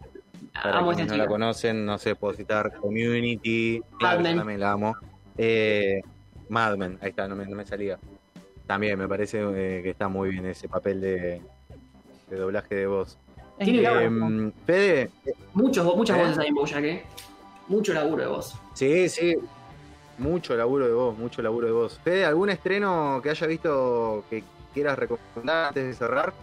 para 0.53 0.85
quienes 0.85 1.07
no 1.07 1.17
la 1.17 1.27
conocen, 1.27 1.85
no 1.85 1.97
sé, 1.97 2.15
puedo 2.15 2.33
citar 2.33 2.73
Community, 2.75 3.81
claro, 3.97 4.23
también 4.23 4.59
la 4.59 4.71
amo. 4.71 4.95
Eh, 5.37 6.01
Mad 6.49 6.77
Men, 6.77 6.99
ahí 7.01 7.09
está, 7.09 7.27
no 7.27 7.35
me, 7.35 7.65
salía. 7.65 7.97
También 8.67 8.99
me 8.99 9.07
parece 9.07 9.41
eh, 9.41 9.81
que 9.81 9.89
está 9.89 10.07
muy 10.07 10.29
bien 10.29 10.45
ese 10.45 10.69
papel 10.69 11.01
de, 11.01 11.41
de 12.29 12.35
doblaje 12.35 12.75
de 12.75 12.85
voz. 12.85 13.17
Em, 13.61 14.51
Fede. 14.65 15.11
muchas 15.53 15.85
¿Eh? 15.85 15.89
voces 15.95 16.37
hay 16.39 16.47
en 16.47 16.55
Bojack, 16.55 16.83
¿eh? 16.83 17.03
Mucho 17.67 17.93
laburo 17.93 18.23
de 18.23 18.29
voz. 18.29 18.55
Sí, 18.73 19.07
sí. 19.07 19.35
Mucho 20.17 20.55
laburo 20.55 20.87
de 20.87 20.93
voz, 20.93 21.17
mucho 21.17 21.41
laburo 21.41 21.67
de 21.67 21.73
voz. 21.73 21.99
Fede, 22.03 22.25
¿algún 22.25 22.49
estreno 22.49 23.19
que 23.21 23.29
haya 23.29 23.47
visto 23.47 24.23
que 24.29 24.43
quieras 24.73 24.97
recomendar 24.97 25.67
antes 25.67 25.85
de 25.85 25.93
cerrar? 25.93 26.33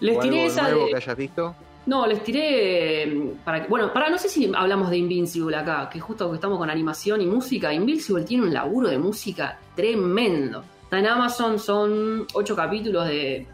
Les 0.00 0.18
tiré 0.20 0.46
esa 0.46 0.62
nuevo 0.62 0.86
que 0.86 0.96
hayas 0.96 1.16
visto? 1.16 1.54
No, 1.86 2.06
les 2.06 2.22
tiré 2.22 3.02
em, 3.02 3.34
para 3.44 3.66
bueno, 3.66 3.92
para 3.92 4.10
no 4.10 4.18
sé 4.18 4.28
si 4.28 4.50
hablamos 4.54 4.90
de 4.90 4.98
Invincible 4.98 5.56
acá, 5.56 5.88
que 5.90 6.00
justo 6.00 6.28
que 6.28 6.34
estamos 6.36 6.58
con 6.58 6.70
animación 6.70 7.20
y 7.20 7.26
música, 7.26 7.72
Invincible 7.72 8.24
tiene 8.24 8.44
un 8.44 8.52
laburo 8.52 8.88
de 8.88 8.98
música 8.98 9.58
tremendo. 9.74 10.64
Está 10.82 10.98
en 10.98 11.06
Amazon, 11.06 11.58
son 11.58 12.26
8 12.32 12.56
capítulos 12.56 13.06
de 13.06 13.46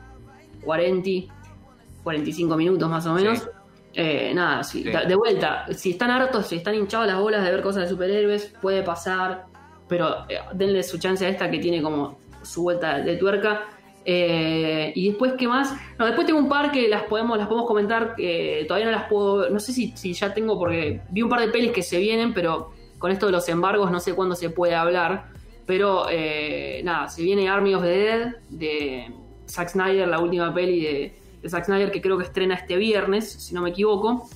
40 0.65 1.11
45 2.05 2.57
minutos 2.57 2.89
más 2.89 3.05
o 3.07 3.15
menos. 3.15 3.49
Eh, 3.97 4.33
nada, 4.35 4.63
de 5.07 5.15
vuelta, 5.15 5.67
si 5.73 5.91
están 5.91 6.11
hartos, 6.11 6.49
si 6.49 6.57
están 6.57 6.75
hinchados 6.75 7.07
las 7.07 7.19
bolas 7.19 7.45
de 7.45 7.51
ver 7.51 7.63
cosas 7.63 7.85
de 7.85 7.89
superhéroes, 7.89 8.53
puede 8.61 8.83
pasar, 8.83 9.45
pero 9.89 10.29
eh, 10.29 10.41
denle 10.53 10.83
su 10.83 10.99
chance 10.99 11.25
a 11.25 11.29
esta 11.29 11.49
que 11.49 11.59
tiene 11.59 11.81
como 11.81 12.19
su 12.43 12.63
vuelta 12.63 12.99
de 12.99 13.17
tuerca. 13.17 13.63
Eh, 14.05 14.93
y 14.97 15.09
después, 15.09 15.35
¿qué 15.39 15.47
más? 15.47 15.75
No, 15.97 16.07
después 16.07 16.27
tengo 16.27 16.41
un 16.41 16.49
par 16.49 16.73
que 16.73 16.89
las 16.89 17.05
podemos, 17.05 17.39
las 17.39 17.47
podemos 17.47 17.69
comentar, 17.69 18.17
que 18.17 18.65
todavía 18.67 18.87
no 18.87 18.93
las 18.93 19.09
puedo, 19.09 19.49
no 19.49 19.61
sé 19.61 19.73
si, 19.73 19.97
si 19.97 20.13
ya 20.13 20.35
tengo, 20.35 20.59
porque 20.59 21.01
vi 21.11 21.23
un 21.23 21.31
par 21.31 21.41
de 21.41 21.49
pelis 21.49 21.71
que 21.71 21.83
se 21.83 21.99
vienen, 21.99 22.35
pero 22.35 22.73
con 22.99 23.13
esto 23.13 23.27
de 23.27 23.33
los 23.33 23.49
embargos 23.49 23.91
no 23.93 24.01
sé 24.01 24.13
cuándo 24.15 24.35
se 24.35 24.51
puede 24.51 24.75
hablar. 24.75 25.33
Pero 25.67 26.07
nada, 26.83 27.09
se 27.09 27.23
viene 27.23 27.49
Army 27.49 27.75
of 27.75 27.83
the 27.83 27.89
Dead 27.89 28.35
de 28.51 29.15
Zack 29.49 29.71
Snyder, 29.71 30.09
la 30.09 30.19
última 30.19 30.53
peli 30.53 30.83
de, 30.83 31.24
de 31.45 31.51
Zack 31.51 31.67
Snyder, 31.67 31.91
que 31.91 32.01
creo 32.01 32.17
que 32.17 32.25
estrena 32.25 32.55
este 32.55 32.77
viernes, 32.77 33.31
si 33.31 33.55
no 33.55 33.61
me 33.61 33.71
equivoco, 33.71 34.29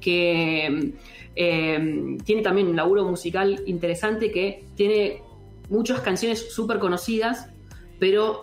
que 0.00 0.94
eh, 1.36 2.16
tiene 2.24 2.42
también 2.42 2.68
un 2.68 2.76
laburo 2.76 3.04
musical 3.04 3.62
interesante 3.66 4.32
que 4.32 4.64
tiene 4.74 5.22
muchas 5.68 6.00
canciones 6.00 6.52
súper 6.52 6.78
conocidas, 6.78 7.50
pero 7.98 8.42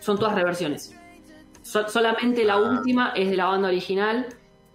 son 0.00 0.18
todas 0.18 0.34
reversiones. 0.34 0.94
solamente 1.62 2.44
la 2.44 2.54
ah. 2.54 2.70
última 2.70 3.14
es 3.16 3.30
de 3.30 3.36
la 3.36 3.46
banda 3.46 3.68
original, 3.68 4.26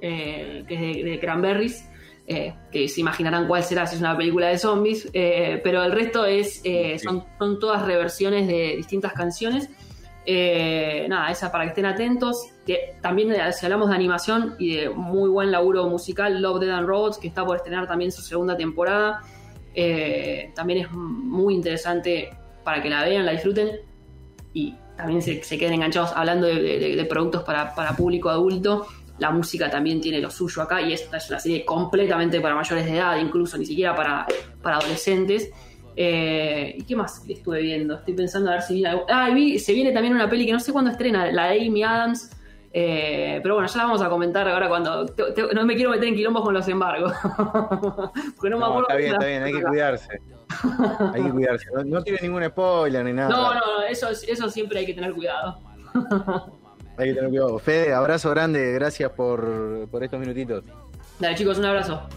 eh, 0.02 0.65
que 0.67 0.73
es 0.73 1.06
de, 1.06 1.19
Cranberries, 1.19 1.88
eh, 2.25 2.56
que 2.71 2.88
se 2.88 3.02
imaginarán 3.02 3.47
cuál 3.47 3.63
será 3.63 3.86
si 3.86 3.95
es 3.95 4.02
una 4.02 4.17
película 4.17 4.47
de 4.47 4.58
zombies, 4.58 5.08
pero 5.13 5.84
el 5.84 5.91
resto 5.91 6.25
es, 6.25 6.63
son, 7.04 7.23
son 7.38 7.60
todas 7.60 7.86
reversiones 7.86 8.47
de 8.47 8.78
distintas 8.78 9.13
canciones 9.13 9.69
eh, 10.25 11.05
nada, 11.10 11.32
esa 11.32 11.51
para 11.51 11.63
que 11.65 11.69
estén 11.69 11.86
atentos. 11.86 12.47
Que 12.65 12.95
también 13.01 13.34
si 13.53 13.65
hablamos 13.65 13.89
de 13.89 13.95
animación 13.95 14.55
y 14.60 14.75
de 14.75 14.89
muy 14.89 15.29
buen 15.29 15.51
laburo 15.51 15.88
musical, 15.88 16.41
Love, 16.41 16.62
Dead 16.62 16.71
and 16.71 16.88
Robots, 16.88 17.17
que 17.17 17.27
está 17.27 17.45
por 17.45 17.58
estrenar 17.58 17.88
también 17.88 18.12
su 18.12 18.21
segunda 18.21 18.55
temporada. 18.55 19.21
Eh, 19.73 20.51
también 20.55 20.86
es 20.86 20.91
muy 20.91 21.53
interesante 21.53 22.29
para 22.63 22.82
que 22.82 22.89
la 22.89 23.03
vean, 23.03 23.25
la 23.25 23.32
disfruten 23.32 23.79
y 24.53 24.75
también 24.97 25.21
se, 25.21 25.39
queden 25.39 25.73
enganchados 25.73 26.12
hablando 26.15 26.47
de, 26.47 27.08
productos 27.10 27.43
para, 27.43 27.73
público 27.95 28.29
adulto. 28.29 28.88
la 29.19 29.32
música 29.32 29.69
también 29.69 30.01
tiene 30.01 30.19
lo 30.19 30.29
suyo 30.29 30.62
acá 30.62 30.82
y 30.82 30.91
esta 30.93 31.17
es 31.17 31.29
una 31.29 31.39
serie 31.39 31.63
completamente 31.63 32.41
para 32.41 32.55
mayores 32.55 32.86
de 32.86 32.97
edad, 32.97 33.17
incluso 33.17 33.58
ni 33.58 33.65
siquiera 33.65 33.95
para, 33.95 34.27
para 34.62 34.77
adolescentes. 34.77 35.51
Eh, 35.95 36.75
¿Y 36.78 36.84
qué 36.84 36.95
más 36.95 37.23
estuve 37.28 37.62
viendo? 37.62 37.95
Estoy 37.95 38.13
pensando 38.13 38.49
a 38.49 38.54
ver 38.54 38.62
si 38.62 38.75
vi 38.75 38.86
Ah, 38.86 39.30
vi, 39.34 39.60
se 39.60 39.73
viene 39.73 39.91
también 39.91 40.13
una 40.13 40.30
peli 40.30 40.45
que 40.45 40.54
no 40.54 40.60
sé 40.60 40.71
cuándo 40.71 40.91
estrena, 40.91 41.32
la 41.32 41.47
de 41.47 41.67
Amy 41.67 41.84
Adams. 41.84 42.32
Eh, 42.71 43.39
pero 43.41 43.56
bueno, 43.56 43.67
ya 43.67 43.78
la 43.78 43.84
vamos 43.86 44.02
a 44.02 44.10
comentar 44.10 44.47
ahora 44.47 44.69
cuando. 44.69 45.06
no 45.54 45.65
me 45.65 45.75
quiero 45.75 45.89
meter 45.89 46.08
en 46.08 46.15
quilombos 46.15 46.43
con 46.43 46.54
los 46.54 46.67
embargos. 46.67 47.12
Porque 48.36 48.49
no, 48.49 48.60
me 48.60 48.65
acuerdo. 48.65 48.88
Está 48.89 48.95
bien, 48.95 49.13
está 49.13 49.25
bien, 49.25 49.43
hay 49.43 49.54
que 49.54 49.63
cuidarse. 49.63 50.21
hay 51.13 51.23
que 51.23 51.30
cuidarse. 51.32 51.65
No, 51.86 52.04
tiene 52.04 52.19
ningún 52.21 52.45
spoiler 52.45 53.06
ni 53.06 53.13
nada. 53.13 53.30
No, 53.30 53.54
no, 53.56 53.84
eso, 53.89 54.10
eso 54.10 54.49
siempre 54.49 54.80
hay 54.80 54.86
que 54.86 54.93
tener 54.93 55.13
cuidado. 55.13 55.60
hay 56.97 57.10
que 57.10 57.13
tener 57.15 57.30
cuidado. 57.30 57.58
Fede, 57.60 57.93
abrazo 57.93 58.30
grande, 58.30 58.73
gracias 58.73 59.12
por, 59.12 59.88
por 59.89 60.04
estos 60.04 60.19
minutitos. 60.19 60.63
Dale, 61.19 61.36
chicos, 61.36 61.58
un 61.58 61.65
abrazo. 61.65 62.08